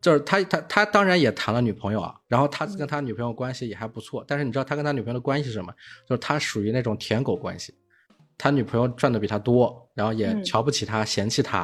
[0.00, 4.24] 就是他他他当然也谈了女朋友啊，然后他跟他女朋友关系也还不错。
[4.26, 5.72] 但是你知道他跟他女朋友的关系是什么？
[6.08, 7.72] 就是他属于那种舔狗关系。
[8.42, 11.58] 他女朋友赚的比他多，然后也瞧不起他，嫌弃他，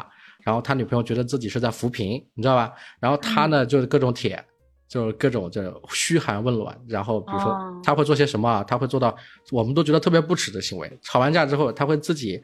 [0.44, 2.72] 然后他女朋友觉得自己是在扶贫，你知道吧？
[3.00, 4.44] 然后他呢，就是各种舔，
[4.86, 8.62] 就是各种就嘘寒问暖，然后比如说他会做些什么啊？
[8.62, 9.12] 他会做到
[9.50, 10.98] 我们都觉得特别不耻的行为。
[11.02, 12.40] 吵完架之后，他会自己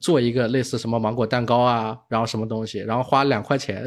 [0.00, 3.86] 做一个类似什么芒果蛋糕啊，然后什么东西，然后花两块钱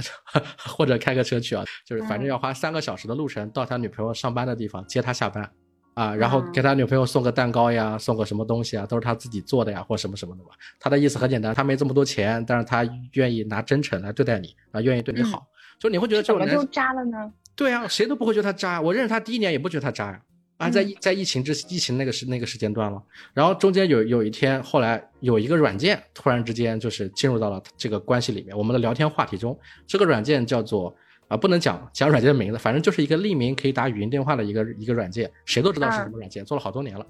[0.60, 5.52] 或者开个车去啊，就是反正要花三个小时的路程到他女朋友上班的地方接他下班。
[5.98, 10.52] 啊，然后给他女朋友送个蛋糕呀，送个什么东西啊，都是他自己做的呀，或什么什么的吧。
[10.80, 15.48] 他的意思很简单，他没这么多钱，但是他愿意拿真诚来对待你，啊，愿意对你好。
[15.80, 17.32] 就你会觉得这种人就渣了呢？
[17.56, 18.80] 对啊，谁都不会觉得他渣。
[18.80, 20.22] 我认识他第一年也不觉得他渣呀。
[20.58, 23.02] 啊，在在疫情之疫情那个时那个时间段了，
[23.34, 30.96] 然后中间有有一天，后来有一个软件突然之间就是进入到了这个关系里面，我们的聊天话题中，这个软件叫做。
[31.28, 37.06] 啊，不能讲讲软件的名字，反正就是一个匿名可以打语音电话的一个一个软件，谁都知道是什么软件，做了好多年了。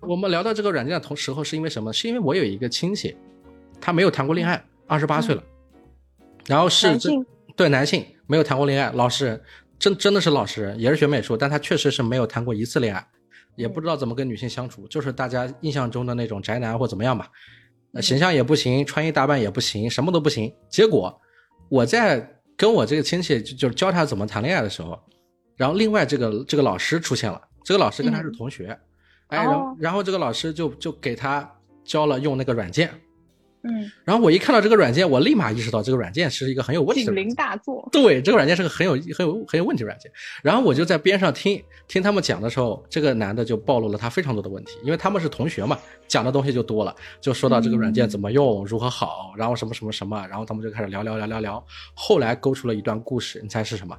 [0.00, 1.92] 我们聊到这个软件的同时候，是因为什么？
[1.92, 3.14] 是因为我有一个亲戚，
[3.80, 5.42] 他没有谈过恋爱，二十八岁了，
[6.46, 6.96] 然后是
[7.56, 9.40] 对男性没有谈过恋爱，老实人，
[9.78, 13.06] 真真的是老实人，也是学美术，但他确实是没有谈过一次恋爱，
[13.54, 17.28] 也不知道怎么跟女性相处，就是大家印象中的那种宅男或怎么样吧，
[18.00, 20.50] 形象也不行，穿衣打扮也不行，什么都不行。
[20.70, 21.20] 结果
[21.68, 22.34] 我在。
[22.58, 25.00] 跟我这个亲戚就就是教他怎么谈恋爱的时候，
[25.56, 28.78] 然后另外这个这个老师出现了，这个老师跟他是同学，
[29.28, 31.50] 哎，然后然后这个老师就就给他
[31.84, 32.90] 教了用那个软件。
[33.68, 37.12] 嗯，然后我一看到这个软件，我立马意识到这个软件是一个很有问题的。
[37.12, 37.88] 警铃大作。
[37.92, 40.10] 对，这个软件是个很有很有很有问题软件。
[40.42, 51.66] 然后我就在边上听听他们讲的时候，这个男的就暴露了他非常多的问题，因为他们是同学嘛，讲的东西就多了，就说到这个软件怎么用，如何好，然后什么什么什么，然后他们就开始聊聊聊聊聊。
[51.94, 53.96] 后来勾出了一段故事，你猜是什么？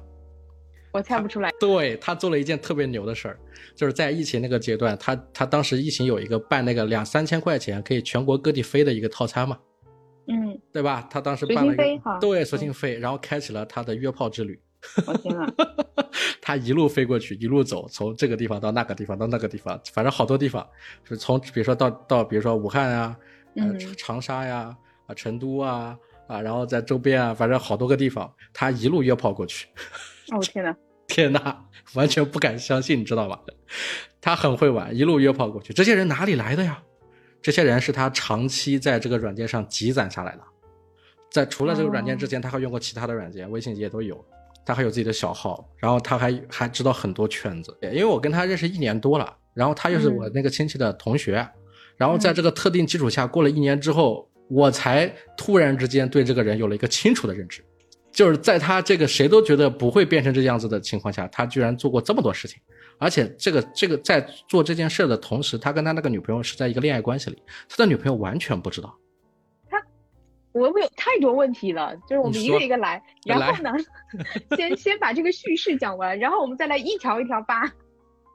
[0.92, 1.50] 我猜不出来。
[1.60, 3.38] 对他做了一件特别牛的事儿，
[3.74, 9.58] 就是在疫情那个阶段，他他当时疫情有一个办那个两三千块钱可以全国各地飞的一个套餐嘛。
[10.26, 11.06] 嗯，对吧？
[11.10, 14.60] 他当时办了一个对索性飞，然后开启了他的约炮之旅。
[15.06, 15.46] 我天呐，
[16.40, 20.66] 他一路飞过去，一路走，从这个地方到那个地方，到那个地方，反正好多地方，
[21.04, 23.16] 是从比如说到到比如说武汉啊，
[23.56, 24.74] 呃长沙呀，
[25.06, 25.98] 啊成都啊，
[26.28, 29.66] 啊然后在周边啊，反正好多个地方，他一路约炮过去。
[30.30, 31.58] 哦天呐，天呐，
[31.94, 33.40] 完全不敢相信，你知道吧？
[34.20, 35.72] 他很会玩，一路约炮过去。
[35.72, 36.82] 这些人哪里来的呀？
[37.42, 40.42] 这些人是他长期在这个软件上积攒下来的，
[41.30, 44.22] 在除了这个软件之前，他还用过其他的软件，微信也都有。
[44.62, 47.76] 他还有自己的小号，然后他还还知道很多圈子。
[47.80, 51.44] 因为我跟他认识一年多了，然后他又是我那个亲戚的同学，
[51.96, 57.64] 然后在这个特定基础下，过了一年之后，我才突然之间对这个人有了一个清楚的认知。
[58.20, 62.60] 就是在他这个谁都觉得不会变成这样子的情况下，他居然做过这么多事情。
[62.98, 68.94] 而且这个这个在做这件事的同时，他跟他那个女朋友是在一个恋爱关系里，他的女朋友完全不知道。
[69.70, 69.82] 他，
[70.52, 73.70] 我们有太多问题了，就是我们一个一个来， 然后呢，
[74.54, 77.72] 先先把这个叙事讲完，然后我们再来一条一条扒。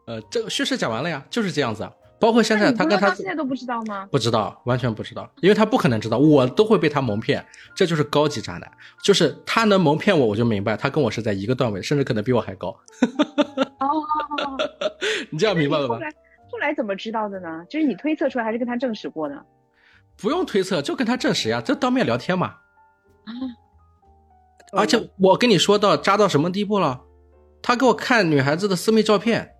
[0.08, 1.88] 呃，这个叙事讲完了呀，就是这样子。
[2.19, 4.08] 包括现在，他跟他现在都不知道吗？
[4.10, 8.71] 不知道，完全不知道，因为他不可能知道，我都会被他蒙骗，这就是高级渣男，
[9.04, 12.69] 就是他能蒙骗我，我就明白他跟我是在一个段位，甚至可能比我还高。
[13.80, 14.04] 哦，
[15.30, 15.95] 你这样明白了吧？
[15.95, 16.10] 后来
[16.51, 17.65] 后来怎么知道的呢？
[17.69, 19.45] 就是你推测出来，还是跟他证实过的？
[20.17, 22.47] 不用推测，就跟他证实呀，就当面聊天嘛。
[23.25, 23.32] 啊，
[24.71, 27.01] 而且我跟你说到渣到什么地步了？
[27.62, 29.51] 他给我看女孩子的私密照片。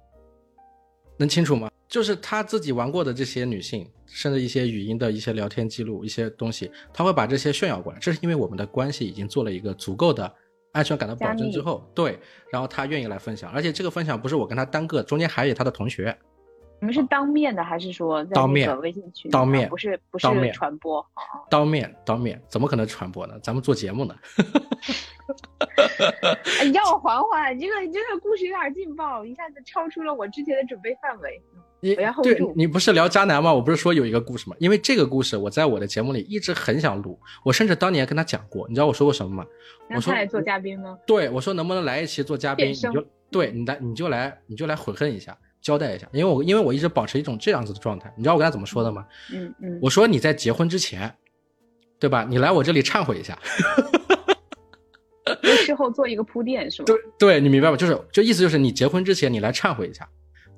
[1.18, 1.70] 能清楚吗？
[1.88, 8.00] 就是他自己玩过的这些女性，甚至一些语音的一些聊天记录、一些东西，他会把这些炫耀过来。
[8.00, 10.32] 这是因为我们的关系已经做了一个足够的
[10.72, 12.20] 安全感的保证之后，对，
[12.52, 16.18] 然后他愿意来分享，而且这个分享不是我跟他单个，中间还有他的同学。
[16.82, 19.32] 你们是当面的还是说当面微信群？
[19.32, 21.04] 当面不是不是传播，
[21.50, 23.40] 当面当面怎么可能传播呢？
[23.42, 24.14] 咱们做节目呢。
[26.64, 31.42] 你让我缓缓，这个这个故事有点劲爆，一下子超出了我之前的准备范围。
[31.82, 33.54] 你对你不是聊渣男吗？
[33.54, 34.56] 我不是说有一个故事吗？
[34.60, 38.68] 因为这个故事我在我的节目里一直很想录，我甚至当年跟他讲过。
[38.68, 39.46] 你知道我说过什么吗？
[39.96, 40.98] 我说来做嘉宾吗？
[41.06, 42.70] 对，我说能不能来一期做嘉宾？
[42.70, 45.38] 你就对你来，你就来，你就来悔恨一下。
[45.62, 49.04] 交代一下，因为我因为我一直保持一种这样子的状态，你知道我跟他怎么说的吗？
[49.34, 51.12] 嗯嗯，我说你在结婚之前，
[52.00, 52.24] 对吧？
[52.30, 53.36] 你来我这里忏悔一下，
[55.66, 56.86] 事后做一个铺垫是吧？
[56.86, 57.78] 对对，你明白吗？
[57.78, 60.08] 就是就意思就是你结婚之前你来忏悔一下，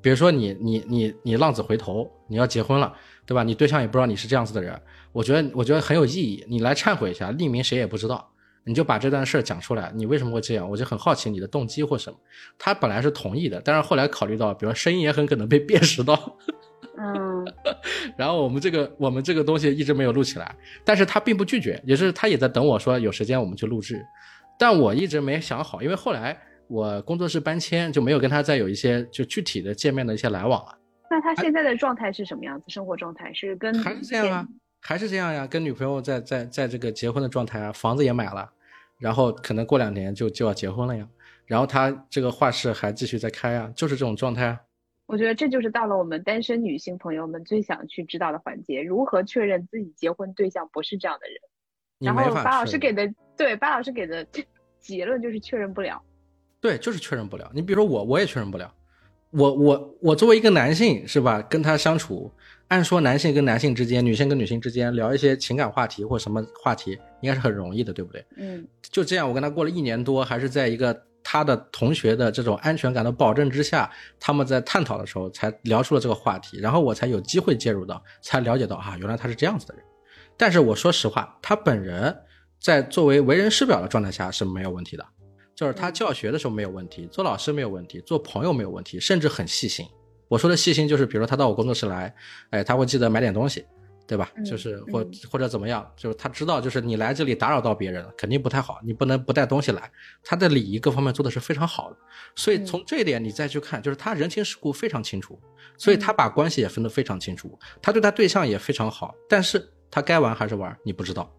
[0.02, 2.94] 比如说你你你你浪子回头，你要结婚了，
[3.26, 3.44] 对吧？
[3.44, 4.80] 你对象也不知道你是这样子的人，
[5.12, 8.30] 我觉得我觉得很有意义，你来忏悔一下，匿名谁也不知道。
[8.64, 10.70] 你就把这段事儿讲出来，你为什么会这样？
[10.70, 12.20] 我就很好奇你的动机或什么。
[12.60, 16.38] 他本来是同意的，但是后来考虑到，比如声音也很可能被 辨识到，
[16.98, 17.46] 嗯，
[18.18, 24.06] 然后我们这个我们这个东西一直没有录起来，但是他并不拒绝，也是他也在等我说有时间我们去录制，
[24.60, 30.78] 但我一直没想好，因为后来我工作室搬迁，就没有跟他再有一些就具体的见面的一些来往了。
[31.10, 32.66] 那他现在的状态是什么样子？
[32.70, 34.48] 生活状态是跟还是这样啊？
[34.82, 35.48] 还是这样呀？
[35.48, 38.50] 跟女朋友在在在这个结婚的状态啊，房子也买了。
[39.00, 41.08] 然后可能过两年就就要结婚了呀，
[41.46, 44.60] 然后他这个画室还继续在开啊，就是这种状态啊。
[45.06, 51.38] 我觉得这就是到了我们单身女性朋友们最想去知道的环节：如何确认自己结婚对象不是这样的人。
[52.00, 54.28] 然后巴老师给的对巴老师给的
[54.80, 56.04] 结论就是确认不了。
[56.68, 57.50] 对，就是确认不了。
[57.54, 58.70] 你比如说我，我也确认不了。
[59.30, 62.30] 我我我作为一个男性是吧，跟他相处。
[62.68, 68.26] 按说男性跟男性之间，女性跟女性之间聊一些情感话题或什么话题，应该是很容易的，对不对？
[68.36, 79.84] 嗯，就这样，我跟他过了一年多，还是在一个他的同学的这种安全感的保证之下，他们在探讨的时候才聊出了这个话题，然后我才有机会介入到，才了解到啊，原来他是这样子的人。
[80.36, 82.14] 但是我说实话，他本人
[82.60, 85.06] 在作为为人师表的状态下是没有问题的，
[85.58, 89.84] 就是他教学的时候没有问题，做老师没有问题，做朋友没有问题，甚至很细心。
[90.28, 92.14] 我说的细心就是，比如说他到我工作室来，
[92.52, 93.66] 哎，他会记得买点东西，
[94.06, 94.30] 对吧？
[94.46, 99.92] 就是或或者怎么样，就是他知道，就是你来这里打扰到别人了，肯定不太好，你不能不带东西来。
[100.24, 101.98] 他的礼仪各方面做的是非常好的，
[102.36, 105.40] 所以从这一点你再去看，就是他人情世故非常清楚，
[105.76, 111.34] 所以他把关系也分得非常清楚，他对他对象也非常好，但是他该玩还是玩，你不知道。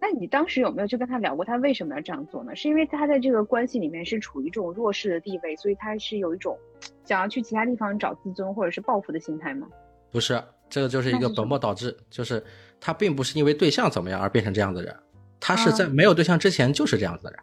[0.00, 2.54] 那你当时有没有去跟他聊过，他为什么要这样做呢？
[2.54, 6.56] 是因为他在这个关系里面是处于这种弱势的地位，所以他是有一种
[7.04, 9.66] 想要去其他地方找自尊或者是报复的心态吗？
[10.10, 12.42] 不是，这个就是一个本末倒置，就是
[12.80, 14.94] 他并不是因为对象怎么样而变成这样的人，
[15.40, 17.40] 他是在没有对象之前就是这样子的人。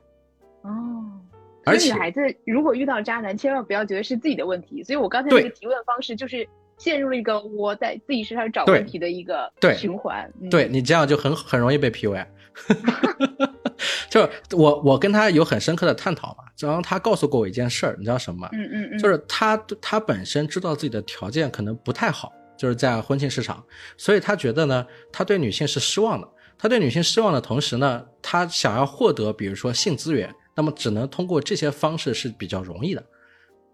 [0.62, 1.20] 哦，
[1.66, 4.82] 而且女孩子如果遇到渣男，千万不要觉得是自己的问题。
[4.82, 6.48] 所以我刚才那个提问方式就是。
[6.78, 12.26] 陷入了一个我在自己身上找问题的一个循环，对你这样就很很容易被 PUA。
[14.10, 18.50] 就我我跟他有很深刻的探讨嘛，然后他告诉过我一件事儿，你知道什么吗？
[18.54, 23.62] 嗯嗯嗯，就是他他本身知道自己的条件可能不太好，就是在婚庆市场，
[23.98, 26.28] 所以他觉得呢，他对女性是失望的。
[26.58, 33.04] 他对女性失望的同时呢，他想要获得比如说性资源，那么只能通过这些方式是比较容易的。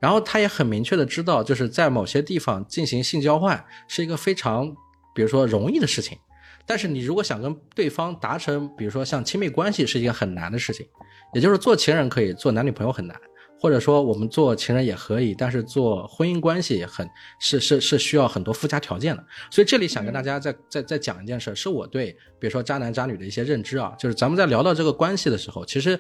[0.01, 4.75] 然后他也很明确的知道，就是在某些地方进行性交换是一个非常，
[5.13, 6.17] 比如说容易的事情，
[6.65, 10.87] 但是你如果想跟对方达成，比如说像亲密关系是一件很难的事情，
[11.35, 13.15] 也就是做情人可以做男女朋友很难，
[13.59, 17.07] 或者说我们做情人也可以，但是做婚姻关系也很
[17.39, 19.23] 是是是需要很多附加条件的。
[19.51, 25.99] 所以这里想跟大家再再再讲一件事，是我对比如说渣男渣女的一些认知啊，就是咱们在聊到这个关系的时候，其实。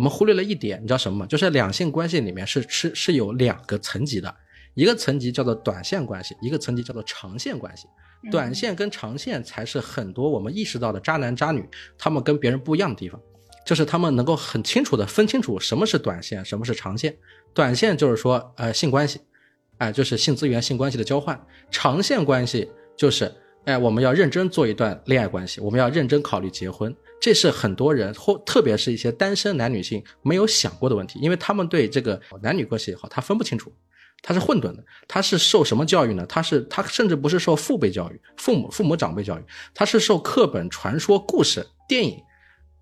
[0.00, 1.26] 我们忽略了一点，你知道什么吗？
[1.26, 4.34] 就是两性关系里面是是是有两个层级的，
[4.72, 7.86] 一个层级叫做短线关系，一个层级叫做长线关系。
[8.30, 13.20] 短线跟长线才是很多我们意识到的渣男渣女他们跟别人不一样的地方，
[13.66, 17.14] 就是他们能够很清楚的分清楚什么是短线，什么是长线。
[17.52, 19.20] 短线就是说，呃，性关系，
[19.76, 21.36] 哎，就是性资源、性关系的交换；
[21.70, 23.30] 长线关系就是，
[23.64, 26.94] 哎，我们要认真做一段恋爱关系，我们要认真考虑结婚。
[27.20, 33.70] 这是很多人或特别是一些单身男女性没有想过的问题，因为他们对这个男女关系也好，他分不清楚，
[34.22, 34.82] 他是混沌的。
[35.06, 36.24] 他是受什么教育呢？
[36.26, 39.42] 他是他甚至不是受父辈教育、父母父母长辈教育，
[39.74, 42.18] 他是受课本、传说、故事、电影，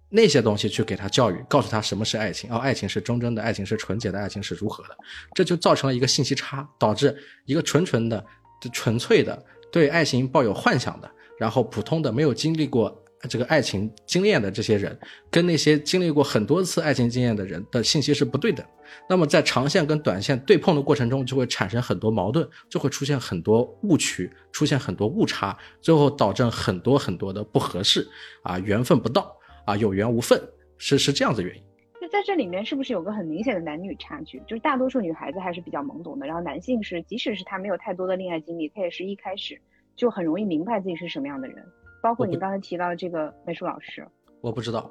[0.08, 4.96] 那些东西去给他教育，告诉他什么是爱情，哦，爱情是忠贞的，爱情是纯洁的，爱情是如何的，
[5.34, 8.24] 这就造成了一个信息差，导致一个纯纯的、
[8.72, 13.02] 纯粹的对爱情抱有幻想的，然后普通的没有经历过。
[13.28, 14.96] 这个爱情经验的这些人，
[15.28, 18.64] 跟那些经历过很多次爱情经验的人的信息是不对等。
[19.10, 28.08] 那么在长线跟短线对碰的过程中，就会产生很多矛盾，就会出现很多误区，出现很多误差，最后导致很多很多的不合适
[28.44, 30.40] 啊，缘分不到啊，有缘无分，
[30.76, 31.62] 是是这样子原因。
[32.10, 34.38] 那在这里面是不是有个很明显的男女差距？
[34.46, 39.60] 就是大多数女孩子还是比较懵懂的，然后男性是即使是他没有太多的恋爱经历，他也是一开始
[39.94, 41.64] 就很容易明白自己是什么样的人。
[42.02, 44.06] 包括你刚才提到的这个美术老师，
[44.40, 44.90] 我不知道，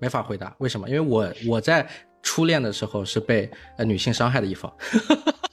[0.00, 0.54] 没法回答。
[0.58, 0.88] 为什么？
[0.88, 1.86] 因为我我在
[2.22, 4.72] 初恋的时候是被呃女性伤害的一方，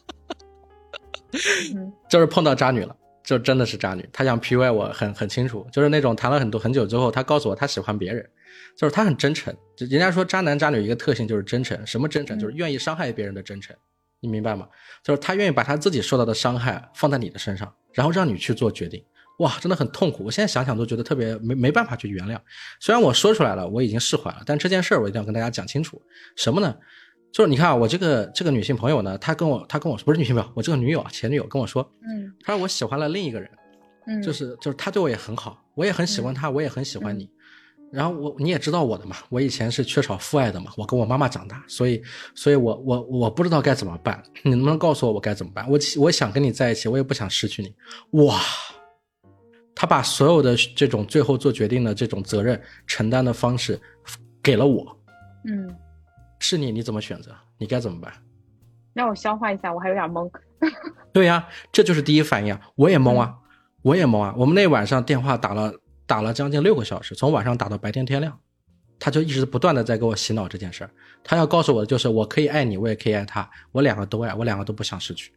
[2.10, 2.96] 就是碰到渣女了，
[3.32, 4.06] 就真的是渣女。
[4.12, 8.30] 她想 PUA 我，很很清楚，就是那种谈了很多很久之后，她告诉我她喜欢别人，
[8.76, 9.56] 就是她很真诚。
[9.74, 12.38] 就人家说渣男渣女一个特性就是真诚，什么真诚？
[12.38, 13.74] 就是愿意伤害别人的真诚，
[14.20, 14.68] 你明白吗？
[15.02, 19.02] 就是他愿意把他自己受到的伤害放在你的身上，然后让你去做决定。
[19.40, 20.26] 哇，真的很痛苦！
[20.26, 22.38] 我现在想想都觉得特别没没办法去原谅。
[22.82, 26.00] 虽然我说出来了，我已经释怀了，但这件事儿我一定要跟大家讲清楚。
[26.36, 26.76] 什么呢？
[27.32, 33.50] 就是你看啊，我这个这个女性朋友呢，她跟我她跟我说，不是女性朋友，我这个女友前女友跟我说，嗯，她说我喜欢了另一个人，
[34.08, 37.30] 嗯，就是就是她对我也很好，我也很喜欢她，我也很喜欢你。
[37.92, 42.02] 然后我你也知道我的嘛，我以前是缺少父爱的嘛，我跟我妈妈长大，所以
[42.36, 45.70] 所以我我我不知道该怎么办，你能不能告诉我我该怎么办？
[45.70, 47.74] 我我想跟你在一起，我也不想失去你。
[48.24, 48.40] 哇！
[49.74, 53.80] 他把所有的这种最后做决定的这种责任承担的方式
[54.44, 54.86] 给了我，
[55.46, 55.76] 嗯，
[56.42, 57.32] 是你，你怎么选择？
[57.58, 58.12] 你该怎么办？
[58.94, 60.30] 让我消化一下，我还有点懵。
[61.14, 62.60] 对呀，这就是第一反应啊！
[62.76, 63.36] 我也懵啊，
[63.84, 64.34] 我也懵啊！
[64.36, 65.74] 我们那晚上电话打了
[66.06, 68.38] 打了将近六个小时，从晚上打到白天天亮，
[69.00, 70.90] 他就一直不断的在给我洗脑这件事儿。
[71.24, 75.32] 他要告诉我的就是，我可以爱你，我也可以爱他，我两个都爱，我两个都不想失去。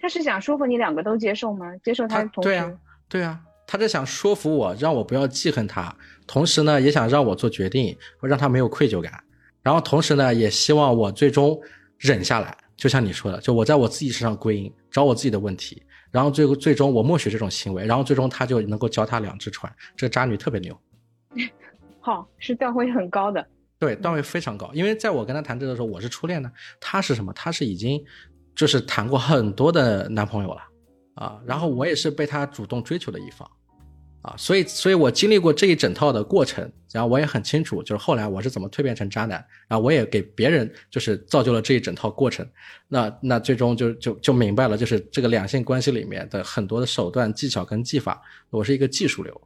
[0.00, 1.66] 他是想说服你两个都接受吗？
[1.82, 2.72] 接受他同对啊。
[3.08, 5.94] 对啊，他是想说服我，让我不要记恨他，
[6.26, 9.22] 同时呢，也想让我做决定，让他没有愧疚感，
[9.64, 11.60] 然后同时呢，也希望我最终
[11.98, 12.56] 忍下来。
[12.76, 19.72] 就像你说的，就我在我自己身上归因，找我自己的问题，然后最后最终我默许这种行为，然后最终他就能够脚踏两只船。
[19.96, 20.78] 这渣女特别牛，
[22.00, 23.46] 好，是段位很高的，
[23.78, 24.70] 对，段位非常高。
[24.74, 27.32] 因为在我跟他谈这个的时候，我是初恋呢，他是什么？
[27.32, 28.04] 他是已经
[28.54, 30.62] 就是谈过很多的男朋友了。
[31.14, 33.48] 啊，然后我也是被他主动追求的一方，
[34.24, 39.32] 啊，所以，所以我经历过这一整套的过程，然后我也很清楚，就是后来我是怎么蜕变成渣男，
[39.68, 42.46] 然后我也给别人就是造就了这一整套过程，
[42.88, 49.38] 那那最终就就就明白了，就是这个两性关系里面的很多的手段、技巧跟技法，我是一个技术流。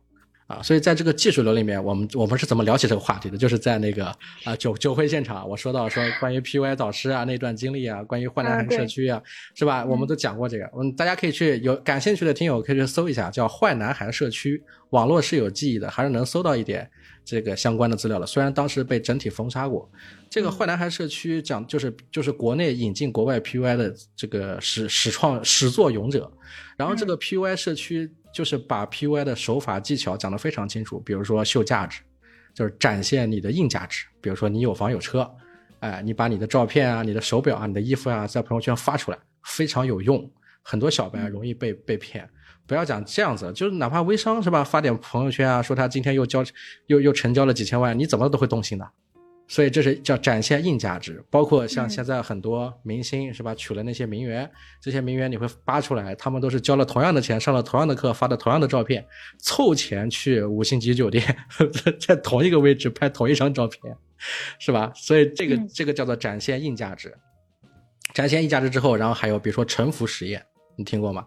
[0.48, 3.36] 啊，所以在这个技术流里面，我们我们是怎么聊起这个话题的？
[3.36, 4.06] 就是在那个
[4.44, 9.22] 啊酒酒会现场，我说到说关于 PUI 导师啊那段经历啊，关于坏男孩社区啊，
[9.54, 9.84] 是吧？
[9.84, 16.88] 我们都讲过这个，嗯，大家可以去有感兴趣的听友可以去搜一下，叫坏男孩社区，网络是有记忆的，还是能搜到一点
[17.26, 18.24] 这个相关的资料的。
[18.24, 19.86] 虽然当时被整体封杀过，
[20.30, 26.32] 这个坏男孩社区讲就是就是国内引进国外 PUI 的这个始始创始作俑者，
[26.78, 28.10] 然后这个 PUI 社区。
[28.32, 32.02] 就是把 PUI 的手法技巧讲得非常清楚，比如说秀价值，
[32.54, 35.28] 就是展现你的硬价值，比如说你有房有车，
[35.80, 40.30] 哎，你把你的照片啊、你的手表啊、你的衣服啊在朋友圈发出来，非常有用。
[40.62, 42.28] 很多小白容易被被骗，
[42.66, 46.44] 不要讲这样子，就是哪怕微商是吧，发点朋友圈啊，说他今天又交
[46.88, 48.86] 又又成交了几千万，你怎么都会动心的。
[49.50, 59.02] 所以这是叫展现硬价值，包括像现在很多明星是吧，娶了那些名媛，这些名媛你会扒出来，他们都是交了同样的钱，上了同样的课，发的同样的照片，
[59.38, 61.24] 凑钱去五星级酒店，
[61.98, 63.96] 在同一个位置拍同一张照片，
[64.58, 64.92] 是吧？
[64.94, 67.16] 所以这个这个叫做展现硬价值，
[68.12, 70.44] 展现硬价值之后，然后还有比如说沉浮实验，
[70.76, 71.26] 你听过吗？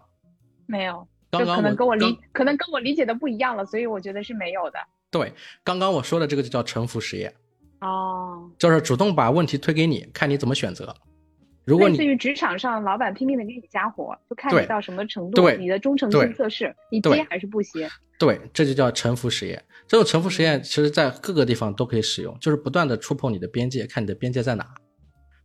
[0.66, 4.78] 没有，刚刚可能跟我理可能跟我理解的不一样了，所以我觉得是没有的。
[5.10, 5.32] 对，
[5.64, 7.34] 刚刚我说的这个就叫沉浮实验。
[7.82, 10.94] 哦，就是主动把问题推给你，看你怎么选择。
[11.64, 17.88] 如果类似于职场上老板拼命的给你加活，就看你到什么程度，你的忠诚性测试，你接还是不接？
[18.18, 19.62] 对，这就叫沉浮实验。
[19.86, 24.66] 这种沉浮实验，其实在各个地方都可以使用，就是不断的触碰你的边界，看你的边界在哪。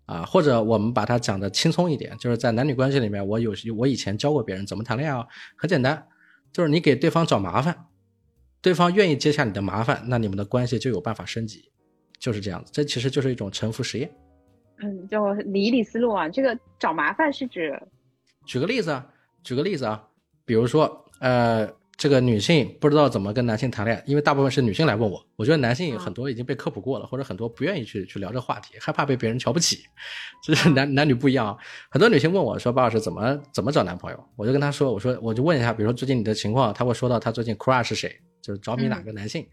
[0.06, 5.28] 啊，或者我们把它讲的轻松一点，就是在男女关系里面，我有我以前教过别人怎么谈恋爱啊，
[5.58, 6.08] 很简单，
[6.54, 7.86] 就是你给对方找麻烦，
[8.62, 11.72] 对方愿意接下你的麻烦，那你们的关系就有办法升级。
[12.20, 14.12] 就是这样子，这其实就是一种沉浮实验。
[14.80, 16.30] 嗯，就理一理思路啊。
[16.30, 17.82] 这个找麻烦是指，
[18.46, 19.08] 举个例子啊，
[19.44, 20.08] 举个例子啊，
[20.46, 25.20] 比如说，呃，这个女性不知道怎么跟男性谈恋爱，因为大部分是女性来问我。
[25.36, 29.80] 我觉得男性很多已经被科普过了，或者很多不愿意去去聊这话题，害怕被别人瞧不起。
[30.44, 31.58] 这是男男女不一样啊。
[31.90, 39.48] 很多女性问我说：“包老师怎么怎么找男朋友？”我就跟她说：“我说我就问一下，比如说最近你的情况。”她会说到她最近 crush 是谁，就是着迷哪个男性。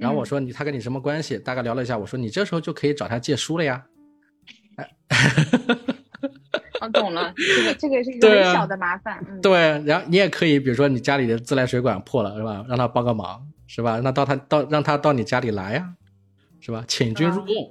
[0.00, 3.84] 然后我说：“你他跟你什么关系？”大概聊了一下，我说：“你这时候就可以找他借书了呀。
[4.76, 4.90] ”哎。
[6.80, 9.22] 我懂了，这个这个是一个很小的麻烦。
[9.42, 12.64] 对，然后你也可以，比如说你家里的自来水管破了，是吧？
[12.66, 14.00] 让他帮个忙，是吧？
[14.02, 15.92] 那到他到让他到你家里来呀，
[16.58, 16.82] 是吧？
[16.88, 17.70] 请君入瓮。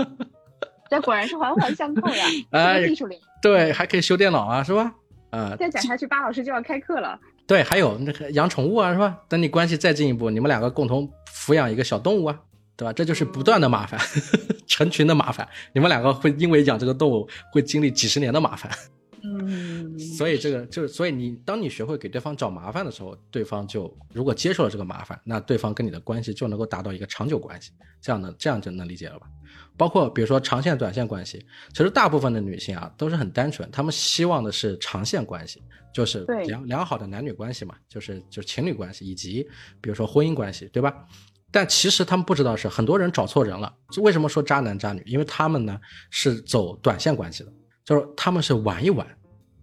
[0.90, 2.24] 这果然是环环相扣呀！
[2.52, 3.18] 哎，技术流。
[3.40, 4.92] 对，还可以修电脑啊，是吧？
[5.30, 5.56] 啊。
[5.58, 7.18] 再讲下去，巴老师就要开课了。
[7.46, 9.18] 对，还有那个养宠物啊，是吧？
[9.28, 12.40] 等你关系再进一步，你们两个共同抚养一个小动物啊。
[12.78, 12.92] 对吧？
[12.92, 13.98] 这就是不断的麻烦，
[14.68, 15.48] 成群的麻烦。
[15.72, 18.70] 你们两个会因为养这个动物会经历几十年的麻烦。
[19.48, 27.72] 嗯，所以这个就是，所以你当你学会给对方找麻烦的时候，对方就如果接受了这个麻烦，那对方跟你的关系就能够达到一个长久关系。
[28.00, 29.26] 这样的这样就能理解了吧？
[29.76, 35.62] 包括比如说长线、短线关系，其实大部分的女性啊都是很单纯，她们希望的是长线关系，
[35.92, 39.42] 就是良良好的男女关系嘛，就是就是情侣关系，以及
[39.80, 40.94] 比如说婚姻关系，对吧？
[41.50, 43.72] 但其实他们不知道是很多人找错人了。
[44.02, 45.02] 为什么说渣男渣女？
[45.06, 47.52] 因为他们呢是走短线关系的，
[47.86, 49.06] 就是他们是玩一玩，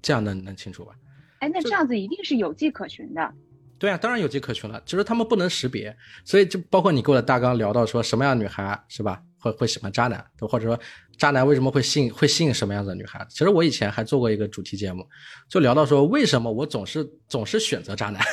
[0.01, 0.93] 这样能能清楚吧？
[1.39, 3.34] 哎，那这样子一定是有迹可循的。
[3.78, 4.82] 对啊，当然有迹可循了。
[4.86, 5.93] 就是他们不能识别，
[6.24, 10.80] 所以就包括你给我的大纲聊到说什么样的女孩是吧，会会喜欢渣男，或者说
[11.17, 13.28] 渣男为什么会吸引会吸引什么样的女孩？
[13.30, 15.05] 其实我以前还做过一个主题节目，
[15.49, 18.24] 就聊到说为什么我总是总是选择渣男。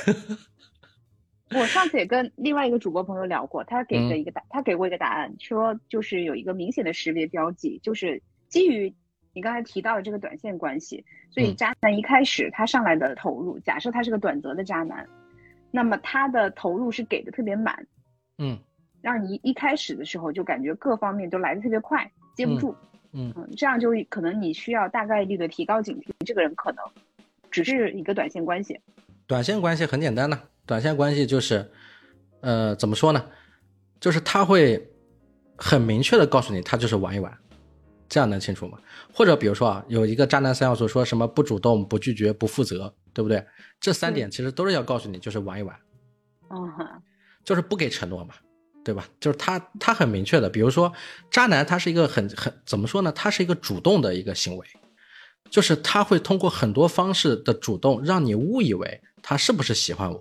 [1.52, 8.94] 我上次也跟另外一个主播朋友聊过，他给的一个答，他给过一个答案，说就是有一个明显的识别标记，就是基于
[9.32, 15.06] 你刚才提到的这个短线关系，所以渣男一开始他上来的投入，假设他是个短则的渣男，
[15.70, 17.86] 那么他的投入是给的特别满，
[18.38, 18.58] 嗯，
[19.00, 22.74] 让你一开始的时候就感觉各方面都来的特别快，接不住，
[23.12, 26.84] 嗯嗯，这样就可能你需要大概率的提高警惕，这个人可能
[27.50, 28.80] 只是一个短线关系，
[29.26, 30.38] 短线关系很简单的。
[30.66, 31.68] 短线关系就是，
[32.40, 33.24] 呃，怎么说呢？
[33.98, 34.88] 就是他会
[35.56, 37.36] 很明确的告诉你，他就是玩一玩，
[38.10, 38.76] 这样能清楚吗？
[39.14, 43.42] 或者比如说啊，有一个渣男三要素，说什么不主动、不拒绝、不负责，对不对？
[43.80, 45.74] 这三点其实都是要告诉你，就是玩一玩，
[46.50, 46.58] 嗯，
[47.44, 48.34] 就是不给承诺嘛，
[48.84, 49.08] 对吧？
[49.20, 50.92] 就是他他很明确的，比如说
[51.30, 53.12] 渣男，他是一个很很怎么说呢？
[53.12, 54.66] 他是一个主动的一个行为，
[55.48, 60.20] 就是他会通过很多方式的主动，让你误以为他是不是喜欢我。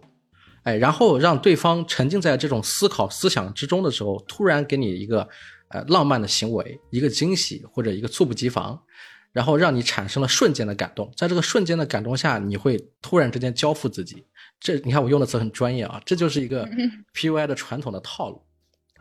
[0.63, 5.27] 哎，然后让对方沉浸在这种思考思想之中的时候，突然给你一个
[5.69, 8.79] 呃浪漫的行为，一个惊喜或者一个猝不及防，
[9.31, 11.11] 然后让你产生了瞬间的感动。
[11.15, 14.25] 在这个瞬间的感动下，你会突然之间交付自己。
[14.59, 16.67] 这你看我用的词很专业啊，这就是一个
[17.15, 18.41] PUI 的传统的套路。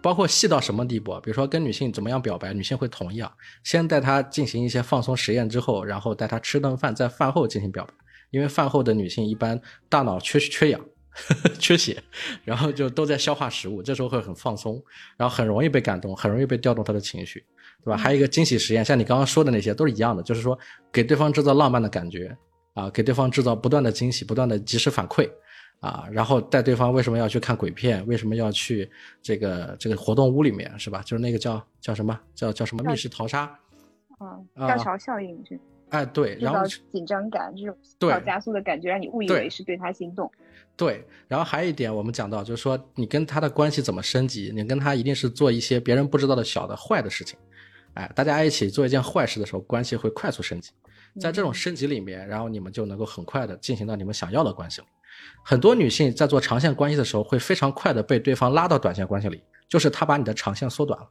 [0.01, 1.21] 包括细到什么地步啊？
[1.21, 3.33] 比如说跟女性怎么样表白，女性会同意啊？
[3.65, 7.93] 先带她进行一些放松实验之后，然后带她吃顿饭，在饭后进行表白，
[8.31, 10.81] 因为饭后的女性一般大脑缺缺氧。
[11.59, 12.03] 缺血，
[12.45, 14.83] 然后就都在消化食物，这时候会很放松，
[15.17, 17.45] 然后很容易被感动，很容易被调动他的情绪，
[17.85, 17.97] 对吧？
[17.97, 20.59] 还有一个惊喜实验，像你刚刚说的那些都是一样的，就是说
[20.93, 22.37] 给对方制造浪漫的感觉
[22.75, 25.29] 啊，给对方制造不断的惊喜，不断的及时反馈
[25.81, 28.91] 啊，然后带对方为什么要去看鬼片，为什么要去
[29.23, 31.03] 这个这个活动屋里面，是吧？
[31.03, 33.43] 就是那个叫叫什么叫叫什么密室逃杀，
[34.19, 35.59] 啊，吊桥效应是。
[35.91, 40.31] 哎，对，然后紧张感这种对加速的感觉，让你误以为是对他心动。
[40.77, 44.53] 对，然后还有一点，我们讲到就是说，你跟他的关系怎么升级？
[44.55, 47.39] 你跟他一定是做一些别人不知道的小的坏的事情。
[47.95, 50.71] 哎，大家一起做一件坏事的时候，关系会快速升级。
[51.19, 54.87] 在这种升级里面，然后你们就能够很快的进行到你们想要的关系了。
[55.43, 61.11] 很多女性在做长线关系的时候，会非常快的被对方拉到短线关系里，就是他把你的长线缩短了。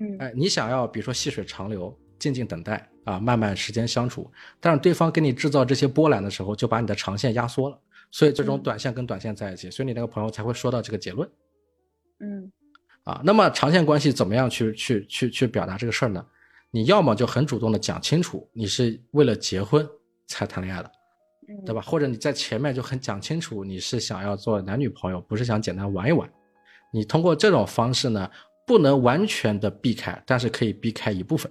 [0.00, 1.96] 嗯，哎，你想要比如说细水长流。
[2.18, 7.78] 静静等待啊，慢慢时间相处，但是对方给你制造这些波澜的时候，就把你的长线压缩了，
[8.10, 11.28] 所以这种短线跟短线在一起，所以你那个朋友才会说到这个结论。
[12.20, 12.50] 嗯，
[13.04, 16.24] 啊，那么长线关系怎么样去去去去表达这个事儿呢？
[16.70, 19.88] 你要么就很主动的讲清楚，你是为了结婚
[20.26, 20.90] 才谈恋爱的，
[21.64, 21.80] 对吧？
[21.80, 26.28] 或者你在前面就很讲清楚，你是想要做男女朋友，不是想简单玩一玩。
[26.92, 28.30] 你通过这种方式呢，
[28.66, 31.50] 不能完全的避开，但是可以避开一部分。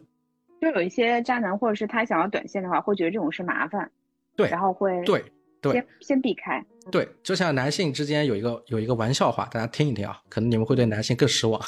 [0.72, 3.90] 就有一些渣男，或者是他想要短线的话，会觉得这种是麻烦，
[4.36, 5.24] 对，然后会对
[5.62, 6.64] 对先先避开。
[6.92, 11.62] 对，就像男性之间有一个有一个玩笑话，大家听一听啊，可能你们会对男性更失望。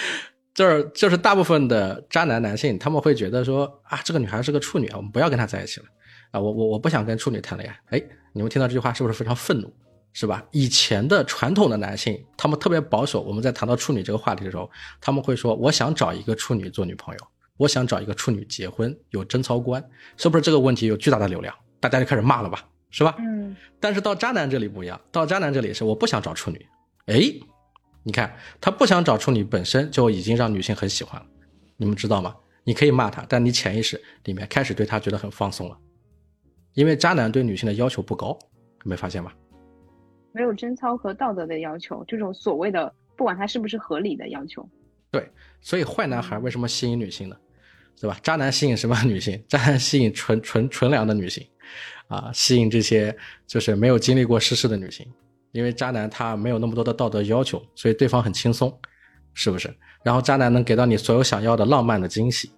[0.54, 5.86] 就是就是大部分的渣男男性，他们会觉得说啊，这个女孩是个处女啊，我们不要跟她在一起了
[6.30, 7.98] 啊，我我我不想跟处女谈恋爱。
[7.98, 9.72] 哎，你们听到这句话是不是非常愤怒？
[10.14, 10.46] 是吧？
[10.50, 13.22] 以前的传统的男性，他们特别保守。
[13.22, 17.20] 我们在谈到处女这个话题的时候，他们会说：“我想找一个处女做女朋友，
[17.62, 19.80] 我想找一个处女结婚，有贞操观，
[20.16, 21.54] 是不是这个问题有巨大的流量？
[21.78, 23.54] 大家就开始骂了吧，是吧？”嗯。
[23.78, 26.66] 但是到渣男这里不一样，到渣男这里是我不想找处女。
[27.06, 27.20] 哎，
[28.02, 31.26] 你看他不想找处女，本身就已经让女性很喜欢了。
[31.76, 32.34] 你们知道吗？
[32.64, 35.78] 你可以骂他，但你潜意识里面开始对他觉得很放松了，
[36.74, 38.36] 因为渣男对女性的要求不高，
[38.84, 39.30] 没发现吗？
[40.32, 44.68] 没有贞操和道德的要求，这种所谓的不管他是不是合理的要求。
[45.12, 47.36] 对，所以坏男孩为什么吸引女性呢？
[48.00, 48.18] 对吧？
[48.22, 49.42] 渣男吸引什么女性？
[49.48, 51.46] 渣男吸引纯纯纯良的女性，
[52.08, 53.16] 啊，吸引这些
[53.46, 55.06] 就是没有经历过世事的女性，
[55.52, 58.76] 因为渣男他没有那么多的道德要求，所以对方很轻松，
[59.34, 59.72] 是不是？
[60.04, 62.50] 然后渣男能给到你所有想要的浪漫的惊喜，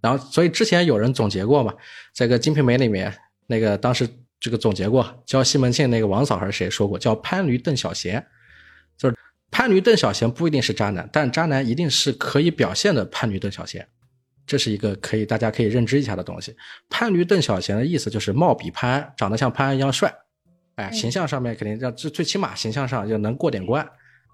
[0.00, 1.74] 然后所以之前有人总结过嘛，
[2.14, 3.14] 这个《金瓶梅》里面
[3.46, 4.08] 那个当时。
[4.44, 6.98] 这个总结过，教西门庆那个王嫂还是谁说过？
[6.98, 8.26] 叫潘驴邓小闲，
[8.98, 9.14] 就是
[9.52, 13.86] 潘驴邓小闲不一定是渣男，但渣男一定是可以表现的潘驴邓小闲，
[14.46, 16.54] 这是一个可以大家可以认知一下的东西。
[16.88, 20.12] 潘驴邓小闲的意思就是貌比潘安，长得像潘安一样帅，
[20.76, 23.86] 哎，形象上面肯定要最最起码形象上就能过点关，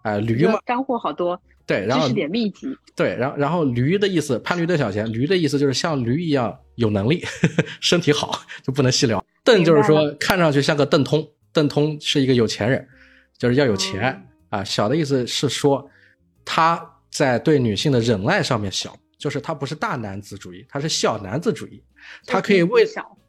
[0.02, 9.24] 哎，驴嘛，干货好多，对，然后知识点密集，对，然后然后驴的意思，潘驴邓小闲，驴的意思就是像驴一样有能力，呵 呵身体好， 就不能细聊。
[9.44, 12.86] 邓就是说，看上去像个邓通，邓通是一个有钱人，
[13.38, 14.22] 就是要有钱。
[14.50, 14.62] 啊。
[14.62, 15.90] 小的意思是说，
[16.44, 16.78] 他
[17.10, 21.82] 在对女性的忍耐上面小，就是他不是大男子主义，他是小男子主义，
[22.26, 22.86] 他可以为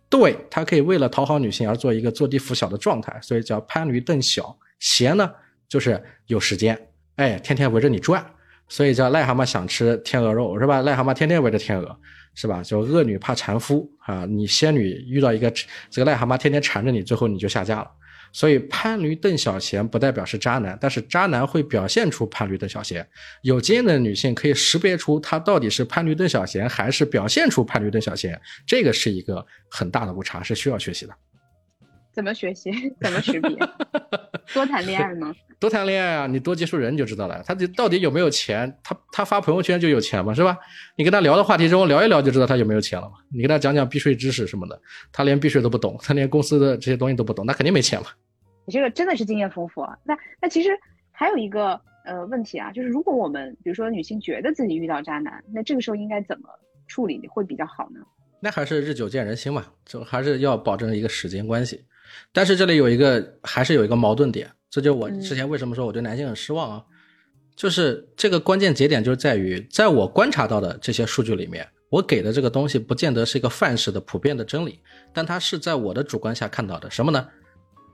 [0.10, 5.30] 对他可以为了讨好女性而做一个坐地拂晓的状态，所以叫攀驴邓小闲呢，
[5.68, 6.80] 就是有时间，
[7.16, 8.26] 哎，天天围着你转，
[8.68, 10.82] 所以叫癞蛤蟆想吃天鹅肉是吧？
[10.84, 12.00] 癞蛤蟆天天围着天鹅。
[12.36, 12.64] 是吧？
[12.64, 14.24] 就恶女怕缠夫啊！
[14.26, 15.52] 你仙女遇到一个
[15.90, 17.92] 这个癞蛤蟆，天天缠着你，最后你就下嫁了。
[18.32, 23.08] 所以潘驴邓小闲不代表是渣男，但是渣男会表现出潘驴邓小闲。
[23.42, 28.40] 有经验的女性可以识别出他到底是潘驴邓小闲，还是表现出潘驴邓小闲。
[28.66, 31.14] 这个是一个很大的误差，是需要学习的。
[32.12, 32.72] 怎么学习？
[33.01, 33.55] 怎么识别？
[34.53, 35.34] 多谈恋爱吗？
[35.60, 36.26] 多谈恋爱啊！
[36.28, 37.43] 你多接触人就知道了。
[37.45, 38.74] 他到底有没有钱？
[38.82, 40.34] 他他发朋友圈就有钱嘛？
[40.34, 40.57] 是吧？
[40.95, 43.16] 你跟他聊的话题中聊一聊就知道他有没有钱了嘛。
[43.30, 44.82] 你跟他讲讲避税知识什么的，
[45.12, 48.07] 他连避税都不懂，他连公司的这些东西都不懂，那肯定没钱嘛。
[48.66, 49.97] 你这个真的是经验丰富啊。
[50.03, 50.70] 那那其实
[51.12, 56.47] 还有一个呃问题啊，就是如果我们比如说女性觉得自己遇到渣男，那这个时候应该怎么
[56.88, 57.99] 处理会比较好呢？
[58.39, 61.84] 那还是日久见人心嘛，就还是要保证一个时间关系。
[62.32, 66.84] 但是这里有一个，还是有一个矛盾点，这就我之前为什么说我对男性很失望啊？
[67.55, 74.80] 就是这个关键节点，就是在于，在我观察到的这些数据里面，我给的这个东西不见得是一个范式的普遍的真理，
[75.14, 77.28] 但它是在我的主观下看到的什么呢？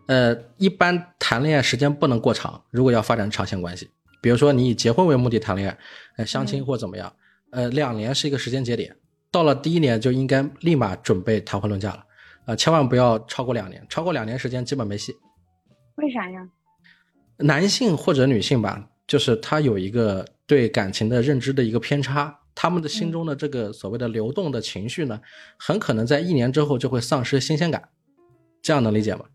[0.07, 3.89] 呃，一般谈恋爱时间不能过长，如果要发展长线关系，
[4.21, 5.77] 比如说你以结婚为目的谈恋爱，
[6.17, 7.11] 呃，相亲或怎么样，
[7.51, 8.95] 呃，两年是一个时间节点，
[9.31, 12.03] 到了第一年就应该立马准备谈婚论嫁了。
[12.45, 15.13] 啊，千万不要超过两年，超过两年时间基本没戏。
[15.95, 16.47] 为啥呀？
[17.37, 25.19] 男性或者女性吧，就是他有一个对感情的认知的一个偏差，他们的心中的这个所谓的流动的情绪呢，
[25.57, 27.89] 很可能在一年之后就会丧失新鲜感。
[28.61, 29.25] 这样能理解吗？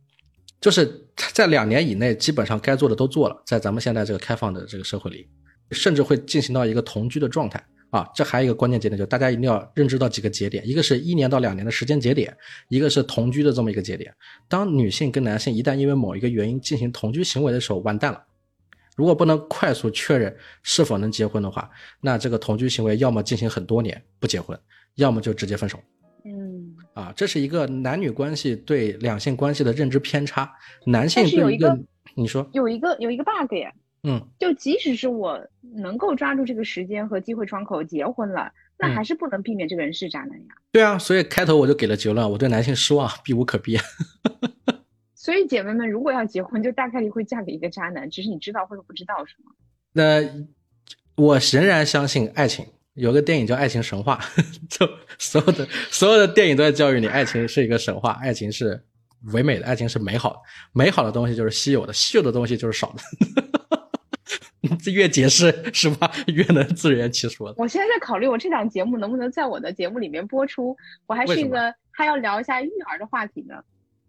[0.60, 5.28] 就是在两年以内，基本上该做的都做了，在咱们现在这个开放的这个社会里，
[5.70, 7.64] 甚至会进行到一个同居的状态。
[7.90, 12.34] 啊，这还有一个关键节点，就是大家一定要认知到几个节点，一个是一年到两年的时间节点，
[12.68, 14.14] 一个是同居的这么一个节点。
[14.48, 18.24] 当女性跟男性一旦因为某一个原因进行同居行为的时候，完蛋了。
[18.96, 21.70] 如果不能快速确认是否能结婚的话，
[22.00, 24.58] 那这个同居行为要么进行很多年不结婚，
[24.96, 25.80] 要么就直接分手。
[26.24, 30.52] 嗯，啊，这是一个男女关系对两性关系的认知偏差。
[30.84, 31.78] 男性对一个，
[32.14, 33.72] 你说有一个有一个 bug 呀。
[34.02, 35.40] 嗯，就即使是我
[35.74, 40.54] 能够抓住这个时间和机会窗口结婚了，那还是不能避免这个人是渣男呀。
[40.72, 43.78] 对啊，所以开头我就给了结论，我对男性失望，避无可避。
[45.14, 49.52] 所以姐妹们，如果要结婚，就大概率会嫁给一个渣男，只是你知道或者不知道，是吗？
[49.92, 50.22] 那
[51.16, 52.66] 我仍然相信爱情。
[52.94, 54.18] 有个电影叫《爱情神话》，
[54.68, 54.86] 就
[55.16, 58.82] 所有的所有的电影都在教育你，爱情是一个神话，爱情是
[59.32, 60.38] 唯美的，爱情是美好的，
[60.72, 63.49] 美好的东西就是稀有的，稀有的东西就是少的。
[64.92, 67.54] 越解释是吧，越能自圆其说。
[67.56, 70.76] 我现在在考虑，我这档节目能不能在我的节目里面播出？
[71.06, 73.54] 我还是一个还要聊一下育儿的话题呢。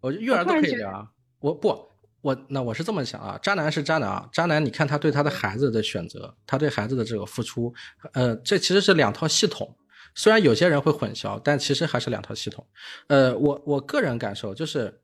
[0.00, 1.08] 我育儿都可以聊啊。
[1.40, 1.88] 我不，
[2.20, 7.72] 我那我是这么想啊，渣男是渣男啊，渣男，你看他对他的孩子的选择，他对孩子的这个付出，
[8.12, 9.76] 呃，这其实是两套系统。
[10.14, 12.66] 虽然有些人会混淆，但其实还是两套系统。
[13.06, 15.00] 呃，我我个人感受就是，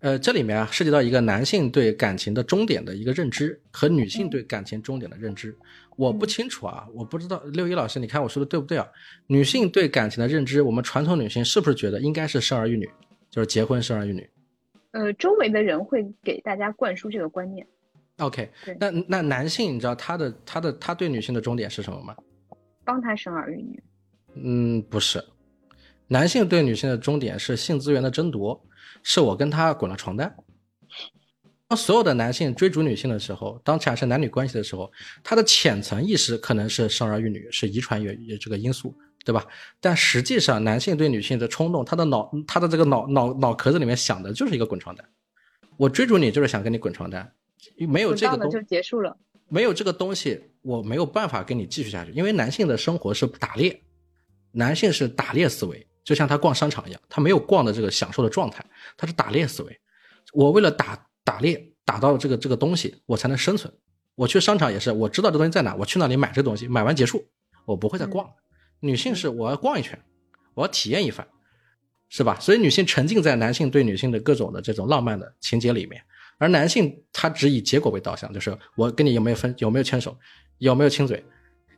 [0.00, 5.54] 呃，这里面啊涉及到一个男性对感情的终点的一个认知和女性对感情终点的认知，
[5.96, 8.88] 我不清楚啊，我不知道六一老师，你看我说的对不对啊？
[9.26, 12.88] 女性对感情的认知，我们传统女性是不是觉得应该是生儿育女，
[13.30, 14.28] 就是结婚生儿育女？
[14.92, 17.66] 呃，周围的人会给大家灌输这个观念。
[18.16, 18.48] OK，
[18.78, 22.16] 那那男性，你知道他的他的他对女性的终点是什么吗？
[22.84, 23.82] 帮他生儿育女。
[24.34, 25.22] 嗯，不是，
[26.08, 28.58] 男性对女性的终点是性资源的争夺。
[29.02, 30.34] 是我跟他滚了床单。
[31.68, 34.90] 当所有的男性追逐女性的时候，当产生男女关系的时候，
[35.22, 38.92] 他的浅层意识可能是生儿育女，是遗传原这个因素，
[39.24, 39.46] 对吧？
[39.80, 45.08] 但实际上，男性对女性的冲动，他的脑他的这个脑脑脑壳子里面想的就是一个滚床单。
[45.76, 47.32] 我追逐你就是想跟你滚床单，
[47.88, 49.16] 没有这个东就结束了。
[49.48, 52.10] 没有这个东西，我没有办法跟你继续下去。
[52.10, 53.80] 因为男性的生活是打猎，
[54.50, 55.86] 男性是打猎思维。
[56.02, 58.64] 就像他逛商场一样，他没有逛的这个享受的状态，
[58.96, 59.80] 他是打猎思维。
[60.32, 63.72] 我为了打打猎，打到这个这个东西，我才能生存。
[64.14, 67.26] 我去商场也是，我知道这东西在哪，我去那里买这东西，买完结束，
[67.64, 68.28] 我不会再逛。
[68.80, 69.98] 女性是我要逛一圈，
[70.54, 71.26] 我要体验一番，
[72.08, 72.38] 是吧？
[72.40, 76.02] 所以女性沉浸在男性对女性的各种的这种浪漫的情节里面，
[76.38, 80.16] 而男性他只以结果为导向，就是我跟你有没有分，有没有牵手，
[80.58, 81.24] 有没有亲嘴，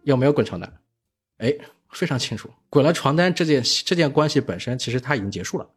[0.04, 0.80] 有没有滚床单，
[1.38, 1.54] 哎。
[1.92, 5.68] 非常清楚，滚了床单这件这件关系本身其实他已经结束了。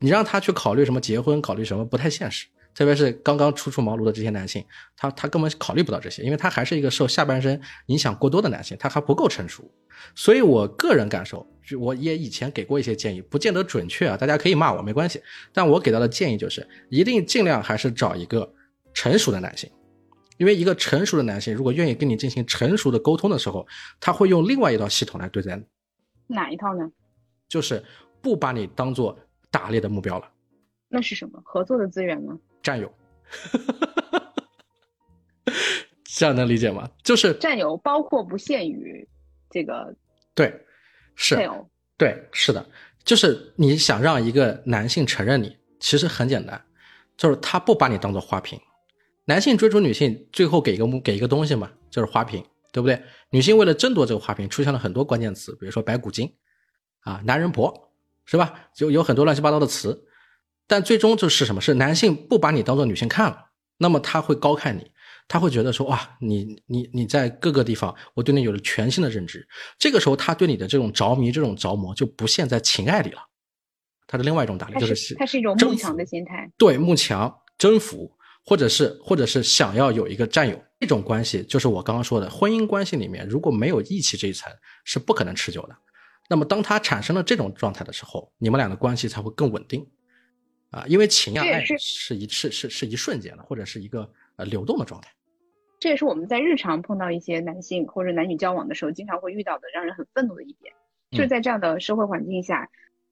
[0.00, 2.46] 你让他去考虑什么结婚，考虑什么不太现实。
[2.74, 4.62] 特别是刚刚初出茅庐的这些男性，
[4.94, 9.72] 他他根本考虑不到这些，因为他还是一个受下半身影响过多的男性，他还不够成熟。
[10.14, 11.46] 所以我个人感受，
[11.80, 15.22] 我也以前给过一些建议，不见得准确啊，大家可以骂我没关系。
[15.54, 18.52] 但我给到的建议就是，一定尽量还是找一个
[18.92, 19.70] 成熟的男性。
[20.36, 23.66] 因为一个成熟的男性，如果愿意跟你进行成熟的沟通的时候，
[24.00, 25.64] 他会用另外一套系统来对待你。
[26.26, 26.90] 哪一套呢？
[27.48, 27.82] 就是
[28.20, 29.18] 不把你当做
[29.50, 30.28] 打猎的目标了。
[30.88, 31.40] 那是什么？
[31.44, 32.38] 合作的资源吗？
[32.62, 32.92] 战友。
[36.04, 36.88] 这样能理解吗？
[37.02, 39.06] 就是战友，包括不限于
[39.50, 39.94] 这个。
[40.34, 40.64] 对，
[41.14, 41.36] 是。
[41.98, 42.66] 对，是的，
[43.04, 46.62] 就是你想让一个男性承认你，其实很简单，
[47.16, 48.60] 就是他不把你当做花瓶。
[49.26, 53.00] 男性追逐女性，最后给一个给一个东西嘛，就是花瓶，对不对？
[53.30, 56.32] 女性为了争夺这个花瓶，出现了很多关键词，比如说白骨精，
[57.00, 57.90] 啊，男人婆，
[58.24, 58.68] 是吧？
[58.74, 60.04] 就有很多乱七八糟的词。
[60.68, 61.60] 但最终就是什么？
[61.60, 64.90] 是男性不把你当做女性看了，那么他会高看你，
[65.28, 69.46] 他会觉得说，哇，你你你在各个地方，我对你有了全新的认知。
[69.76, 73.20] 这个时候，他对你的这种着迷、这种着魔，就不限在情爱里了，
[74.06, 78.15] 他的另外一种打理，就是他是一种慕强的心态，对，慕强征服。
[78.46, 84.52] 或者是，或者是想要有一个占有，这种关系就是我刚刚说的婚姻关系里面，如果没有义气这一层，
[84.84, 85.76] 是不可能持久的。
[86.30, 89.84] 那么，当它产生了这种状态的时候，你们俩的关系才会更稳定
[90.70, 95.10] 啊，因为情啊爱是一是是是一瞬间的，或者是一个呃流动的状态。
[95.80, 100.72] 这也是我们在日常碰到一些男性或者男女交往的时候，经常会遇到的，让人很愤怒的一点，
[101.10, 102.70] 就是在这样的社会环境下。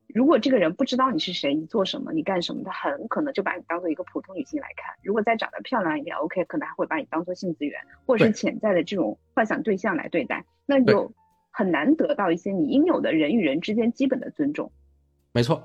[0.09, 4.95] 如果这个人不知道你是谁，你做什么，你干什么，他很可能就把你当做一个普通女性来看。
[5.03, 11.11] 如果再长得漂亮一点，OK，可能还会把你当做性资源或者是潜在的这种幻想对象来对待，那就
[11.51, 14.71] 很难得到一些你应有的人与人之间基本的尊重。
[15.33, 15.63] 没错。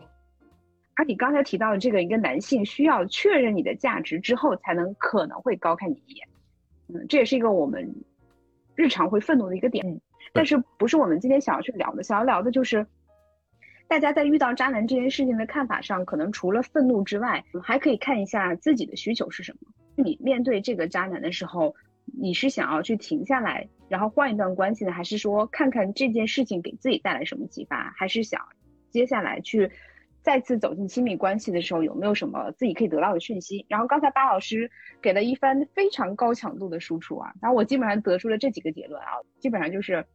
[0.96, 6.28] 而你刚才提到的这个，一个男性需要确认你的价值之后，才能可能会高看你一眼。
[6.88, 7.94] 嗯，这也是一个我们
[8.76, 10.02] 日常会愤怒的一个点。
[10.34, 12.02] 但是不是我们今天想要去聊的？
[12.04, 12.88] 想要聊的就是。
[13.90, 19.72] 大家在遇到渣男这件事情的看法上，可能除了愤怒之外，还可以看一下自己的需求是什么。
[19.96, 21.76] 你面对这个渣男的时候，
[22.06, 28.40] 你是想要去停下来，然后换一段关系呢，还是说看看这件事情给自己带来什么启发，还是想
[28.92, 29.72] 接下来去
[30.22, 33.66] 再次走进亲密关系的时候有没有什么自己可以得到的讯息？
[33.68, 34.70] 然后刚才巴老师
[35.02, 40.06] 给了一番非常高强度的输出啊，然后我基本上得出了这几个结论啊，基本上就是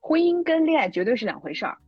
[0.00, 1.78] 婚姻跟恋爱绝对是两回事儿。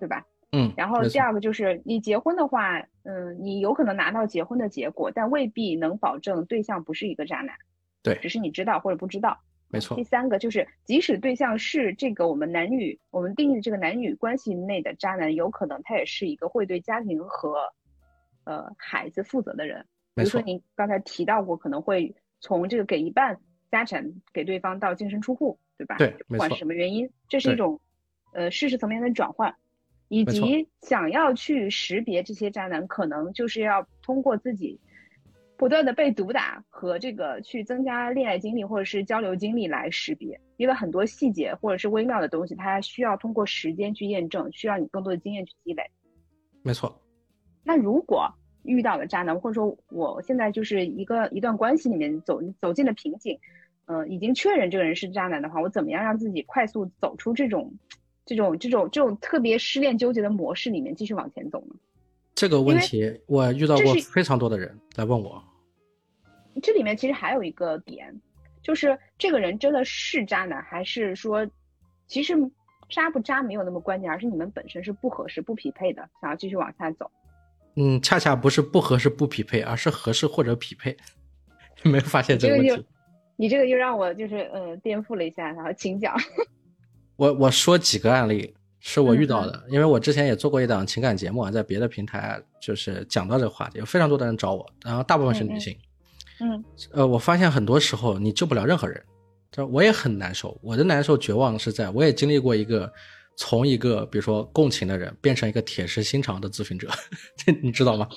[0.00, 0.26] 对吧？
[0.52, 7.54] 嗯，然后第二个就是你结婚的话，嗯，你有可能拿到结婚的结果，但未必能保证对象不是一个渣男。
[8.02, 9.38] 对，只是你知道或者不知道。
[9.68, 9.96] 没错。
[9.96, 17.72] 第三个就是，即使对象是这个我们男女我们定义的这个男女关系内的渣男，有可能他也是一个会对家庭和
[18.42, 19.86] 呃孩子负责的人。
[20.16, 23.38] 比如说您刚才提到过，可能会从这个给一半
[23.70, 25.94] 家产给对方到净身出户，对吧？
[25.96, 27.80] 对，不管是什么原因，这是一种
[28.32, 29.54] 呃事实层面的转换。
[30.10, 34.76] 以及想要去识别这些渣男，可能就是要通过自己
[35.56, 45.84] 不断的被毒打和这个去增加恋爱经历或者是交流经历来识别，因为很多细节或者是微妙的东西，它需要通过时间去验证，需要你更多的经验去积累。
[46.62, 47.00] 没错，
[47.62, 48.28] 那如果
[48.64, 53.38] 遇到了渣男，或者说我现在就是一个一段关系里面走走进了瓶颈，
[53.86, 57.72] 嗯，已经确认这个人是渣男的话，我怎么样让自己快速走出这种
[58.30, 61.74] 这种这种这种特别失恋纠结的模式里面，继续往前走呢？
[62.32, 65.42] 这个问题我遇到过非常多的人来问我。
[66.62, 68.14] 这里面其实还有一个点，
[68.62, 71.44] 就是这个人真的是渣男，还是说，
[72.06, 72.36] 其实
[72.88, 77.10] 渣不渣没有那么关键，而是你们本身是不合适、不匹配的，想要继续往下走。
[77.74, 80.96] 嗯，恰恰不是不合适、不匹配，而是合适或者匹配。
[81.82, 82.86] 没有发现这个问题？
[83.34, 86.14] 你这个又让我就是呃颠覆了一下，然后请讲。
[87.20, 88.54] 我我说几个案例。
[88.82, 95.76] 是我遇到的，因为我之前也做过一档情感节目啊，在别的平台就是讲到这个话题，有非常多的人找我，然后大部分是女性。
[96.40, 98.98] 嗯，呃，我发现很多时候你救不了任何人，
[99.52, 100.58] 这我也很难受。
[100.62, 102.90] 我的难受、绝望是在我也经历过一个
[103.36, 106.88] 从一个比如说共情的人变成一个铁石心肠的咨询者，
[107.36, 108.08] 这你知道吗？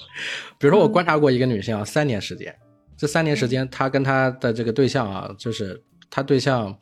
[0.57, 2.55] 比如说我观察过一个女性啊，三年时间，
[2.95, 6.73] 这三年时间她跟她的这个对象啊，就是她对象，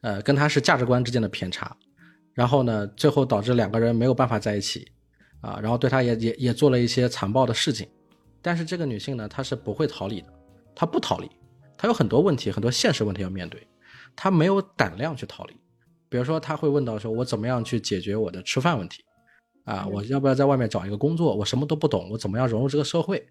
[0.00, 1.76] 呃，跟她是价值观之间的偏差。
[2.32, 4.90] 然后呢，最后导致两个人没有办法在一起，
[5.40, 7.88] 啊，然后对她也也也做了一些残暴的事情，
[8.40, 10.28] 但是这个女性呢，她是不会逃离的，
[10.74, 11.28] 她不逃离，
[11.76, 13.66] 她有很多问题，很多现实问题要面对，
[14.14, 15.54] 她没有胆量去逃离，
[16.08, 19.04] 比如说她会问到说，我怎么样去解决我的吃饭问题，
[19.64, 21.34] 啊，我要不要在外面找一个工作？
[21.36, 23.26] 我什么都不懂，我怎么样融入这个社会？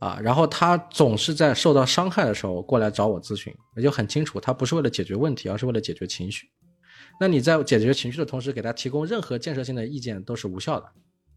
[0.00, 6.48] 啊，然后他总是在受到伤害的时候过来找我咨询，我就很清楚，他不是为了解决问题，而是为了解决情绪。
[7.20, 10.86] 那你在解决情绪的同时，给他提供任何建设性的意见都是无效的，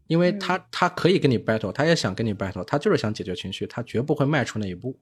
[0.06, 4.98] 因为他他可以跟你 battle，他也想跟你 battle，他就是想解决情绪，他绝不会迈出那一步。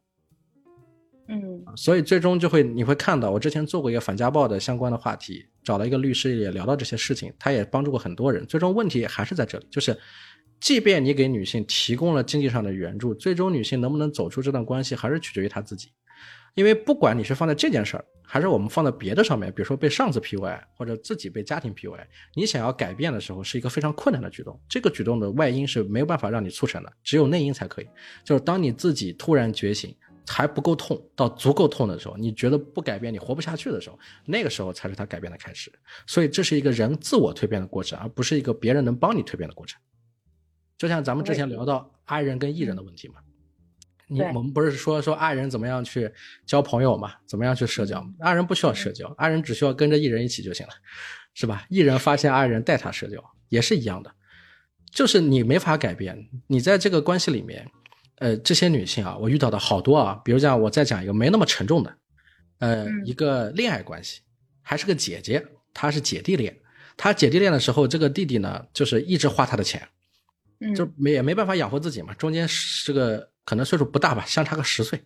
[1.29, 8.45] 嗯，所以最终就会你会看到，我之前做过一个反家暴的相关的话题，找了一个律师也聊到这些事情，他也帮助过很多人。
[8.45, 9.97] 最终问题还是在这里，就是
[10.63, 15.93] 即便你给女性提供了经济上的援助，最终女性能不能走出这段关系，还是取决于她自己。
[16.55, 22.07] 因为不管你是放在这件事儿，还是我们放在别的上面，比如说被上司 PUA 或者自己被家庭 PUA，
[22.37, 24.57] 你想要改变的时候，是一个非常困难的举动。
[24.69, 27.89] 这个举动的外因是没有办法让你促成的，只有内因才可以。
[28.23, 29.93] 就是当你自己突然觉醒，
[30.29, 35.73] 还不够痛，到足够痛的时候，你觉得不改变你活不下去的时候，那个时候才是他改变的开始。
[36.07, 39.81] 所以这是一个人自我蜕变的过程，而不是一个别人能帮你蜕变的过程。
[40.77, 43.15] 就像咱们之前聊到爱人跟艺人的问题嘛。
[44.09, 46.13] 你我们不是说说爱人怎么样去
[46.45, 47.15] 交朋友嘛？
[47.25, 48.07] 怎么样去社交？
[48.19, 50.73] 爱人不需要社交，爱人只需要跟着艺人一起就行了，
[51.33, 51.65] 是吧？
[51.71, 54.13] 艺人发现爱人带他社交也是一样的，
[54.91, 56.29] 就是你没法改变。
[56.47, 57.67] 你在这个关系里面，
[58.17, 60.21] 呃，这些女性啊，我遇到的好多啊。
[60.23, 61.97] 比如讲，我再讲一个没那么沉重的，
[62.59, 64.21] 呃，一个恋爱关系，
[64.61, 65.43] 还是个姐姐，
[65.73, 66.55] 她是姐弟恋。
[66.99, 69.89] 她姐弟恋的时候，这个弟弟呢，就是一直花她的钱，
[70.75, 72.15] 就没也没办法养活自己嘛。
[72.15, 73.31] 中间是个。
[73.45, 75.03] 可能岁数不大吧，相差个十岁，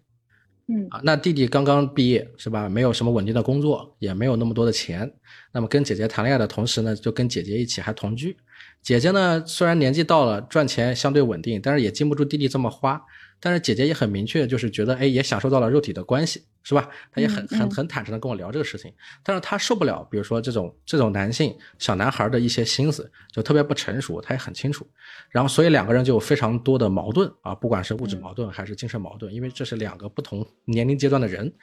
[0.69, 2.69] 嗯啊，那弟弟刚刚毕业是吧？
[2.69, 5.11] 没有什么稳定的工作，也没有那么多的钱，
[5.55, 8.37] 那么跟姐姐谈恋爱的同时呢，就跟姐姐一起还同居。
[8.83, 13.03] 姐姐呢，虽然年纪到了，赚钱相对稳定，但是也经不住弟弟这么花。
[13.41, 16.43] 但是姐姐也很明确，就是觉得哎，也享受到了肉体的关系。
[16.67, 16.89] 是吧？
[17.13, 18.93] 他也很很很坦诚的跟我聊这个事情，
[19.23, 24.85] 但是他受不了，比如说这种这种男性小男孩的一些心思，就特别不成熟，他也很清楚。
[25.31, 31.55] 然后所以两个人就有非常多的矛盾啊，不管是物质矛盾还是精神矛盾，因为这是两个不同年龄阶段的人。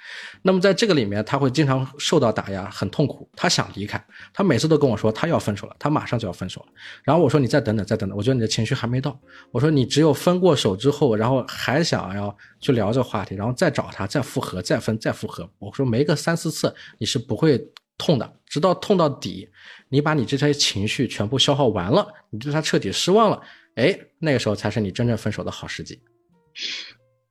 [0.42, 3.30] 那么在这个里面，他会经常受到打压，很痛苦。
[3.36, 4.02] 他想离开，
[4.34, 6.68] 他每次都跟我说他要分手了，他马上就要分手了。
[7.04, 9.20] 然后我说你再等等，再等等，我觉得你的情绪还没到。
[9.52, 14.93] 我说你只有分过手之后，然后还想要去聊这个话题，然后再找他，再复合，再分。
[14.98, 17.60] 再复合，我说没个三四次你是不会
[17.98, 19.50] 痛的，直到痛到底，
[19.90, 23.42] 你把你这些情绪全部消耗完了，你对他彻底失望了，
[23.76, 26.02] 哎，那个时候才是你真正分手的好时机，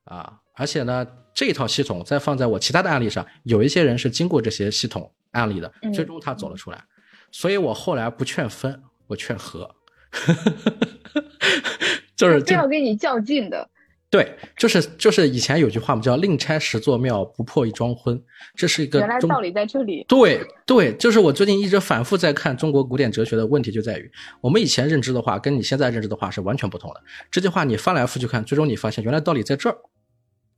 [0.04, 0.38] 啊！
[0.54, 6.84] 而且呢，这一套系统再放在我其他的案例上，有一些人是经过这些系统案例的，最终他走了出来，
[7.30, 9.74] 所以我后来不劝分，我劝和，
[12.14, 13.68] 就是非要跟你较劲的。
[14.12, 18.22] 对，就是就是以前有句话嘛，叫“宁拆十座庙，不破一桩婚”，
[18.54, 20.04] 这是一个原来道理在这里。
[20.06, 27.00] 对对，就是我最近一直反复在看中国古典哲学的问题，就在于我们以前认知的话，跟你现在认知的话是完全不同的。
[27.30, 29.78] 这句话你翻来覆去看，最终你发现原来道理在这儿。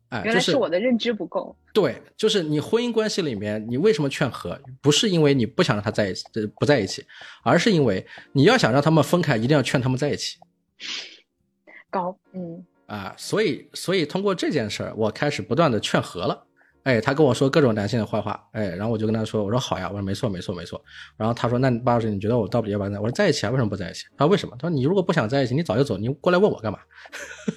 [0.09, 1.57] 哎，原来是我的认知不够。
[1.72, 4.61] 对，就是你婚姻关系里面，你为什么劝和？
[4.82, 6.24] 不是因为你不想让他在一起，
[6.59, 7.05] 不在一起，
[7.44, 10.38] 而是因为你要想让他们分开，一定要劝他们在一起。
[11.88, 12.66] 高，嗯。
[12.87, 16.47] 啊，所以，所以通过这件事儿，我开始不断的劝和了，
[16.82, 20.82] 哎，他跟我说各种男性的坏话，哎，然后我就跟他说，我说好呀，我说没错没错没错。
[21.16, 22.99] 然后他说，那巴老师，你觉得我到底要不要在？
[22.99, 24.05] 我说在一起啊，为什么不在一起？
[24.16, 24.55] 他说为什么？
[24.59, 26.78] 他说你如果不想在一起，你早就走，你过来问我干嘛？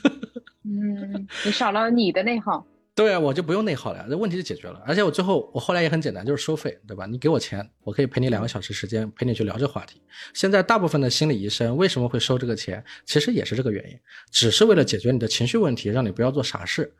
[0.63, 2.65] 嗯，你少了你的内耗。
[2.97, 4.81] 对啊，我就不用内耗了，这问题就解决了。
[4.83, 7.05] 而且我最后，我后来也很简单，就是收费，对吧？
[7.05, 10.01] 你给我钱，我可以陪你两个小时时间，陪你去聊这话题。
[10.33, 12.83] 现在大部分的心理医生为什么会收这个钱？
[13.05, 13.95] 其实也是这个原因，
[14.31, 16.91] 只是为了解决你的情绪问题，让你不要做傻事。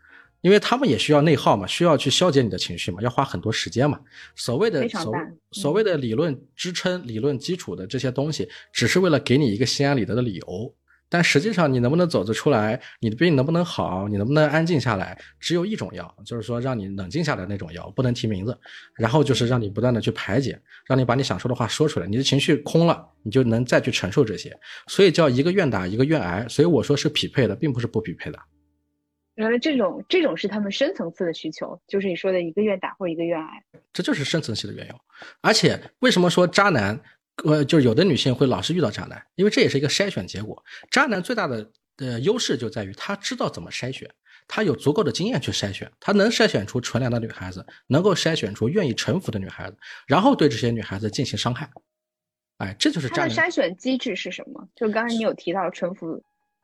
[0.42, 4.00] 因为他们也需要内耗嘛，需要去消解你的情绪嘛，要花很多时间嘛。
[4.36, 5.12] 所谓的所
[5.52, 10.76] 所谓的理论支撑、理论基础的这些东西，只是为了给你一个心安理得的理由。
[11.10, 12.80] 但实际上，你能不能走得出来？
[13.00, 14.08] 你的病能不能好？
[14.10, 15.18] 你能不能安静下来？
[15.40, 18.58] 只有一种药，就是说让你冷静下来那种药，不能提名字。
[18.96, 22.08] 然后就是让你不断的去排解，让你把你想说的话说出来。
[22.08, 24.54] 你的情绪空了，你就能再去承受这些。
[24.88, 26.46] 所以叫一个愿打，一个愿挨。
[26.50, 28.38] 所以我说是匹配的，并不是不匹配的。
[29.36, 33.64] 原来这种这种是他们深层次的需求，就是你说的一个愿打或一个愿挨。
[33.94, 34.96] 这就是深层次的缘由。
[35.42, 37.00] 而且为什么说渣男？
[37.44, 40.64] 呃，就是有的女性会老是遇到渣男，因为这也是一个筛选结果。
[40.90, 44.10] 渣男最大的呃优势就在于他知道怎么筛选，
[44.48, 49.78] 他有足够的经验去筛选，他能筛选出纯良的女孩子，能够筛选出愿意臣服的女孩子，
[50.08, 51.70] 然后对这些女孩子进行伤害。
[52.58, 53.30] 哎，这就是渣男。
[53.30, 54.68] 筛选机制是什么？
[54.76, 56.24] 就刚才你有提到臣服，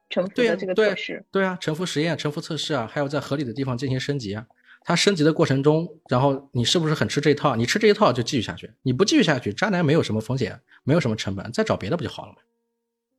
[0.10, 1.24] 臣服的这个测试。
[1.32, 4.48] 对啊，臣服实验、臣服测试啊，还有在合理的地方进行升级啊。
[4.86, 7.56] 他升级的过程中，然后你是不是很吃这一套？
[7.56, 12.38] 你吃这一套就继续下去，你不继续下去，渣男没有什么风险，没有什么成本，再找别的不就好了吗？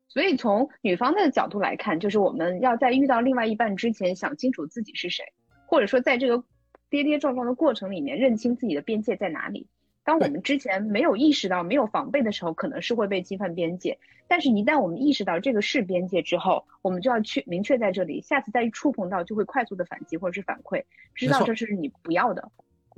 [0.09, 5.25] 所以从女方的角度来看，就是我们要在遇到另外一半之前想清楚自己是谁，
[5.67, 6.45] 或者说在这个
[6.89, 9.67] 跌跌撞撞的过程里面认清自己的边界在哪里。
[10.05, 13.99] 当我们之前没有意识到、没有防备的时候，可能是会被侵犯边界。
[14.29, 20.83] 但是，一旦我们意识到这个是边界之后，我们就要去明确在这里，下次再触碰到就会快速的反击或者是反馈，
[21.15, 22.51] 知道这是你不要的。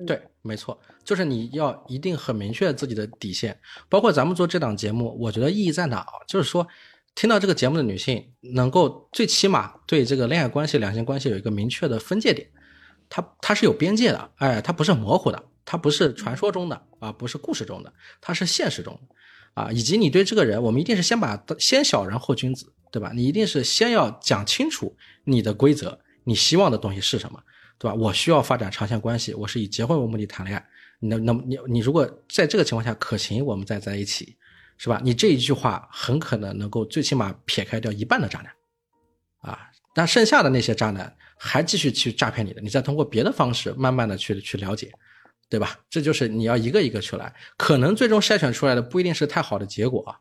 [0.07, 3.59] 对，没错，就是你要一定很明确自己的底线。
[3.89, 6.13] 包括咱们做这档节目，我觉得意义在哪啊？
[6.29, 6.67] 就是说，
[7.15, 12.49] 听到这个节目的女性能够最起码对这个恋爱关系、两性关系有一个明确的分界点，
[13.09, 15.43] 它它是有边界的，哎，它不是模糊的。
[15.67, 19.71] 它不是传说中的啊，不是故事中的，它是现实中的啊。
[19.71, 23.11] 以及你对这个人，我们一定是先把先小人后君子，对吧？
[23.13, 27.43] 你一定是先要讲清楚你的规则，你希望的东西是什么，
[27.79, 27.95] 对吧？
[27.95, 30.67] 我需要发展长线关系，我是以结婚为目的谈恋爱。
[31.01, 34.37] 那那么你你如果在这个情况下可行，我们再在一起，
[34.79, 35.01] 是吧？
[35.03, 38.53] 你这一句话很可能能够最起码撇开掉一半的渣男
[39.53, 44.93] 啊，但剩下的那些渣男还继续去诈骗你的，你再通过别的方式慢慢的去去了解。
[45.49, 45.79] 对吧？
[45.89, 50.15] 这就是你要一个一个去来，可能最终筛选出来的不一定是太好的结果，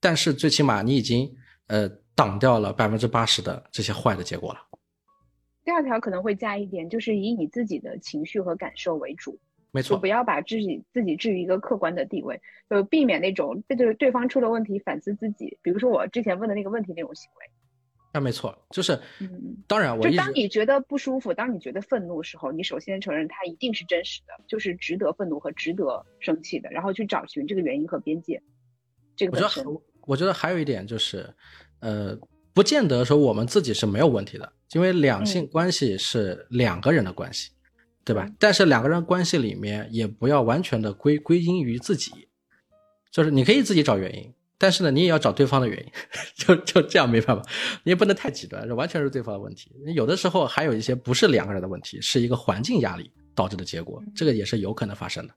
[0.00, 1.30] 但是最起码你已经
[1.66, 4.60] 呃挡掉了百分之八十的这些坏的结果了。
[5.64, 9.38] 第二条可能会加一点，就是以你自己的情绪和感受为主，
[9.70, 17.46] 没错，不要把自己自己置于一个客观的地位，就避免那种对对对方出了问题反思自己，比如说我之前问的那个问题那种行为。
[18.12, 28.42] 那没错，就是，嗯，当然，我就当你觉得不舒服，当你觉得愤怒的时候，你首先承认它一定是真实的，就是值得愤怒和值得生气的，然后去找寻这个原因和边界。
[29.14, 31.32] 这个我觉得，我觉得还有一点就是，
[31.78, 32.18] 呃，
[32.52, 37.52] 不见得说我们自己是没有问题的，因为两性关系是两个人的关系，
[38.04, 38.26] 对吧？
[38.40, 42.10] 但是两个人关系里面也不要完全的归归因于自己，
[43.12, 44.34] 就是你可以自己找原因。
[44.60, 45.90] 但是呢，你也要找对方的原因，
[46.36, 47.42] 就就这样没办法，
[47.82, 49.72] 你也不能太极端，这完全是对方的问题。
[49.94, 55.34] 有的时候还有一些不是两个人的问题，是一个环境压力导致的结果，这个也是有可能发生的。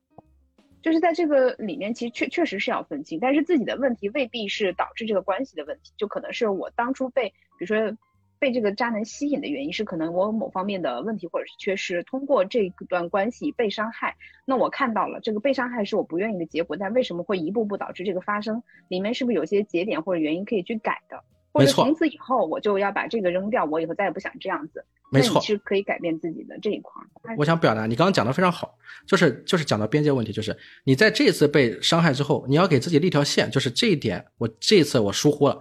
[0.81, 7.97] 就是在这个里面，其实确确实是要分清，但是自己的问题未必是导致这个关系的问题，就可能是我当初被，比如说。
[8.43, 18.61] 被这个渣男吸引的原因是，可能我某方面的问题或者是缺失，通过这段关系被伤害，那我看到了这个被伤害是我不愿意的结果，但为什么会一步步导致这个发生？
[18.89, 21.23] 里面是不是有些节点或者原因可以去改的？
[21.53, 24.83] 或者从此以后我就要把这个扔掉，我以后再也不想这样子。
[25.11, 26.99] 没错，是可以改变自己的这一块。
[27.37, 28.75] 我想表达，你刚刚讲的非常好，
[29.05, 35.59] 就是就是讲到边界问题，就是你在这次被伤害之后，你要给自己立条线，就是这一点，我这一次我疏忽了，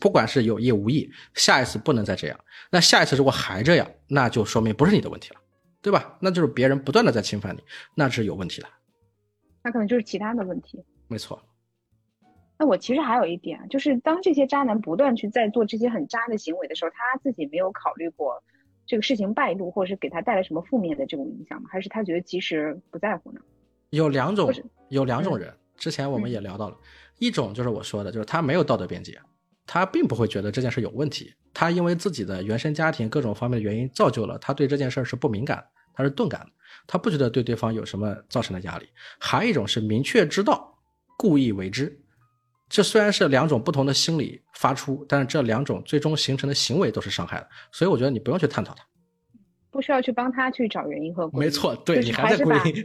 [0.00, 2.40] 不管是有意无意，下一次不能再这样。
[2.70, 5.40] 那下一次如果还这样，那就说明不是你的问题了，
[5.82, 6.16] 对吧？
[6.18, 7.62] 那就是别人不断的在侵犯你，
[7.94, 8.68] 那是有问题的。
[9.62, 10.82] 那可能就是其他的问题。
[11.08, 11.38] 没错。
[12.64, 18.42] 那我其实还有一点，就是当这些渣男不断去在做这些很渣的行为的时候，他自己没有考虑过
[18.86, 21.68] 这个事情败露，或者是给他带来什么负面的这种影响吗？
[21.70, 23.40] 还是他觉得其实不在乎呢？
[23.90, 24.50] 有两种，
[24.88, 25.52] 有两种人。
[25.76, 26.76] 之前我们也聊到了，
[27.18, 29.20] 一种就是我说的，就是他没有道德边界，
[29.66, 35.62] 他并不会觉得这件事有问题，他因为自己的原生家庭各种方面的原因造就了他对这件事是不敏感，
[35.92, 36.46] 他是钝感的，
[36.86, 38.88] 他不觉得对对方有什么造成的压力。
[39.20, 40.78] 还有一种是明确知道，
[41.18, 42.00] 故意为之。
[42.74, 47.48] 这虽然是两种不同的心理发出，但是这两种最终形成的行为都是伤害的。
[47.70, 48.84] 所以我觉得你不用去探讨它，
[49.70, 52.84] 不需要去帮他去找原因和没错，对你还在归因，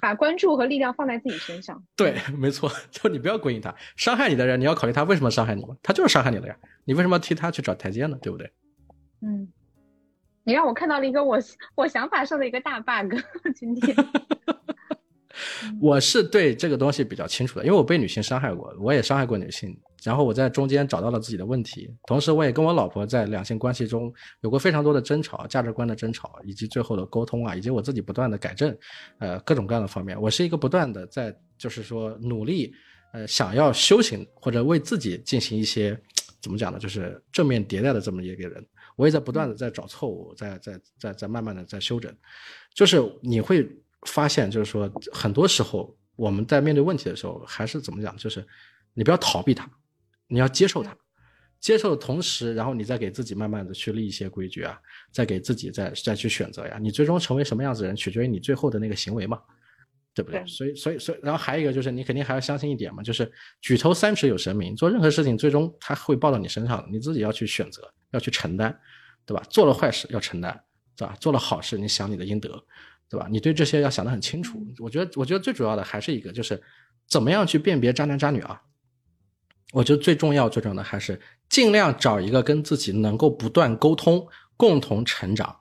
[0.00, 1.82] 把关注和力量放在自己身上。
[1.96, 5.74] 对，没错， 就你不要归因他伤害你的人，你要考虑他为什么伤害你嘛？
[5.82, 6.54] 他就是伤害你了呀，
[6.84, 8.18] 你为什么要替他去找台阶呢？
[8.20, 8.52] 对不对？
[9.22, 9.48] 嗯。
[10.44, 11.38] 你让我看到了一个我
[11.74, 13.14] 我想法上的一个大 bug，
[13.54, 13.96] 今天。
[15.80, 28.76] 我是对这个东西比较清楚的，因为我被女性伤害过，我也伤害过女性，然后我在中间找到了自己的问题，同时我也跟我老婆在两性关系中有过非常多的争吵，价值观的争吵，以及最后的沟通啊，以及我自己不断的改正，
[29.18, 32.72] 呃，各种各样的方面，我是一个不断的在就是说努力，
[33.12, 35.98] 呃，想要修行或者为自己进行一些
[36.40, 38.64] 怎么讲呢，就是正面迭代的这么一个人。
[38.96, 42.10] 我也在不断的在找错误，在在在在慢慢的在修整，
[42.74, 43.68] 就是你会
[44.02, 48.46] 发现，就是说很多时候我们在面对问题的时候，还是怎么讲，就是
[48.94, 49.68] 你不要逃避它，
[50.28, 50.96] 你要接受它，
[51.60, 54.78] 接受的同时，然后你再给自己慢慢的去立一些规矩啊，
[55.12, 59.40] 再给自己再再去选择呀，你最终成为什么样子的人，取决于你最后的那个行为嘛，
[60.14, 60.44] 对不对？
[60.46, 63.30] 所以所以所以，然后还有一个就是你肯定还要相信一点嘛，就是
[63.60, 67.92] 举头三尺有神明，做任何事情最终它会报到你身上的，你自己要去选择。
[68.12, 68.74] 要去承担，
[69.26, 69.42] 对吧？
[69.50, 70.58] 做了坏事要承担，
[70.96, 71.14] 对吧？
[71.20, 72.48] 做了好事，你想你的应得，
[73.08, 73.28] 对吧？
[73.30, 74.60] 你对这些要想得很清楚。
[74.78, 76.60] 我觉得，我觉得最主要的还是一个，就是
[77.08, 78.60] 怎么样去辨别渣男渣女啊？
[79.72, 84.26] 我觉得最重要、最重要的还是尽量找一个跟自己能够不断沟通、
[84.56, 85.54] 共同成长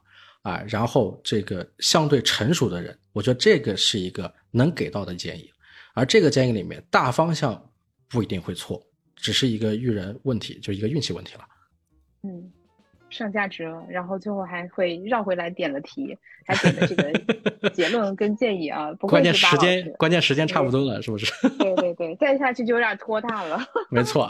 [0.43, 2.97] 啊，然后这个相对成熟的人。
[3.13, 5.51] 我觉得这个是一个能给到的建议，
[5.93, 7.59] 而这个建议里面大方向
[8.07, 8.81] 不一定会错，
[9.15, 11.45] 只是一个遇人问题，就一个运气问题了。
[12.23, 12.51] 嗯，
[13.15, 18.93] 上价值了，然后最后还会绕回来点了题，还点了这个 结论跟建议啊。
[18.95, 21.31] 关键时间，关键时间差不多了，是不是？
[21.57, 23.59] 对对对，再下去就有点拖沓了。
[23.89, 24.29] 没错。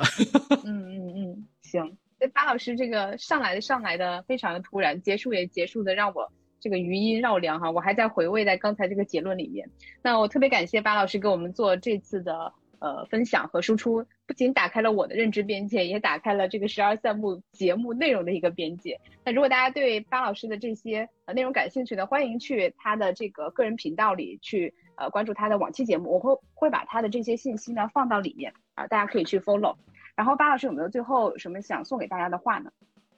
[0.63, 1.97] 嗯嗯嗯，行。
[2.19, 9.67] 那巴老师这个上来的上来的非常的突然，结束也结束的让我这个余音绕梁哈，我还在回味在刚才这个结论里面。
[10.01, 12.53] 那我特别感谢巴老师给我们做这次的。
[12.85, 18.99] 呃，分享和输出不仅打开了我的认知边界，也打开了这个十二散步节目内容的一个边界。
[19.23, 29.75] 那如果大家对巴老师的这些呃内容感兴趣呢，欢迎去他的这个个人频道里去呃关注他的往期节目，我会会把他的这些信息呢放到里面啊，大家可以去 follow。
[30.15, 32.69] 然后巴老师有没有最后什么想送给大家的话呢？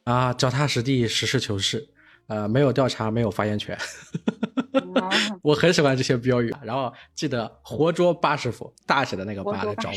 [0.05, 1.85] 啊，脚踏实地，实事求是。
[2.27, 3.77] 呃，没有调查，没有发言权。
[5.41, 6.53] 我很喜欢这些标语。
[6.63, 9.95] 然后记得活捉八师傅，大写的那个八来找我。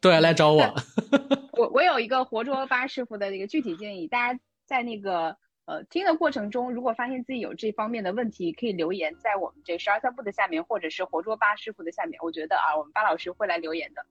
[0.00, 0.74] 对，来找我。
[1.52, 5.36] 我我有一个活捉八师傅的一个具体建议，大家在那个
[5.66, 12.18] 呃听的过程中，如果发现自己有这方面的问题，可以留言在我们这十二散步的下面，或者是活捉八师傅的下面。
[12.22, 14.04] 我觉得啊，我们巴老师会来留言的。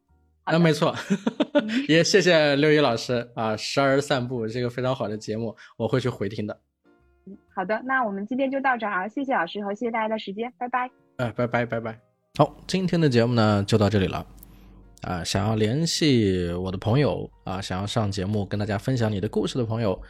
[0.44, 0.94] 啊，没错，
[1.88, 6.60] 也谢谢六一老师啊，十二散步这个非常好的节目，我会去回听的。
[7.56, 9.08] 好的，那我们今天就到这儿啊！
[9.08, 10.90] 谢谢老师和谢谢大家的时间，拜拜。
[11.18, 12.00] 哎，拜拜拜拜。
[12.38, 14.26] 好，今天的节目呢就到这里了。
[15.02, 20.02] 啊，想要联系我的朋友啊，想要上节目跟大家分享你的故事的朋友，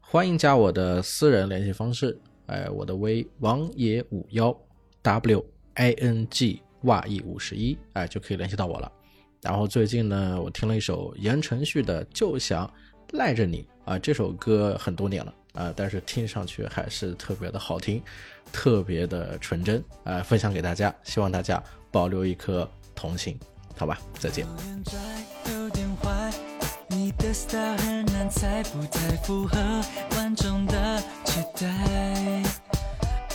[0.00, 2.18] 欢迎加我的私人联系方式。
[2.46, 4.56] 哎，我的微王爷五幺
[5.02, 5.44] W
[5.74, 8.90] A N G Y E 五十一，哎，就可以联系到我了。
[9.42, 12.72] 然后最近呢，我听了一首言承旭的《就想
[13.12, 15.34] 赖着你》啊，这首歌很多年了。
[15.56, 18.00] 啊，但是听上去还是特别的好听，
[18.52, 20.22] 特别的纯真啊！
[20.22, 23.36] 分享给大家，希望大家保留一颗童心，
[23.76, 23.98] 好吧？
[24.18, 24.46] 再见。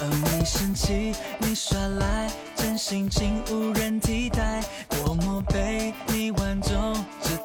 [0.03, 4.63] 而你生气，你耍赖，真心竟无人替代。
[4.89, 7.38] 多么被你万众之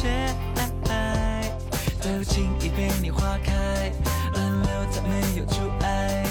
[0.00, 0.08] 却
[0.56, 1.52] 爱爱，
[2.00, 3.52] 都轻易被你划开，
[4.32, 6.24] 而留在没有阻碍。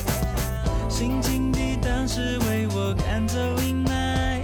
[0.90, 4.42] 心静的当时为我赶走阴霾，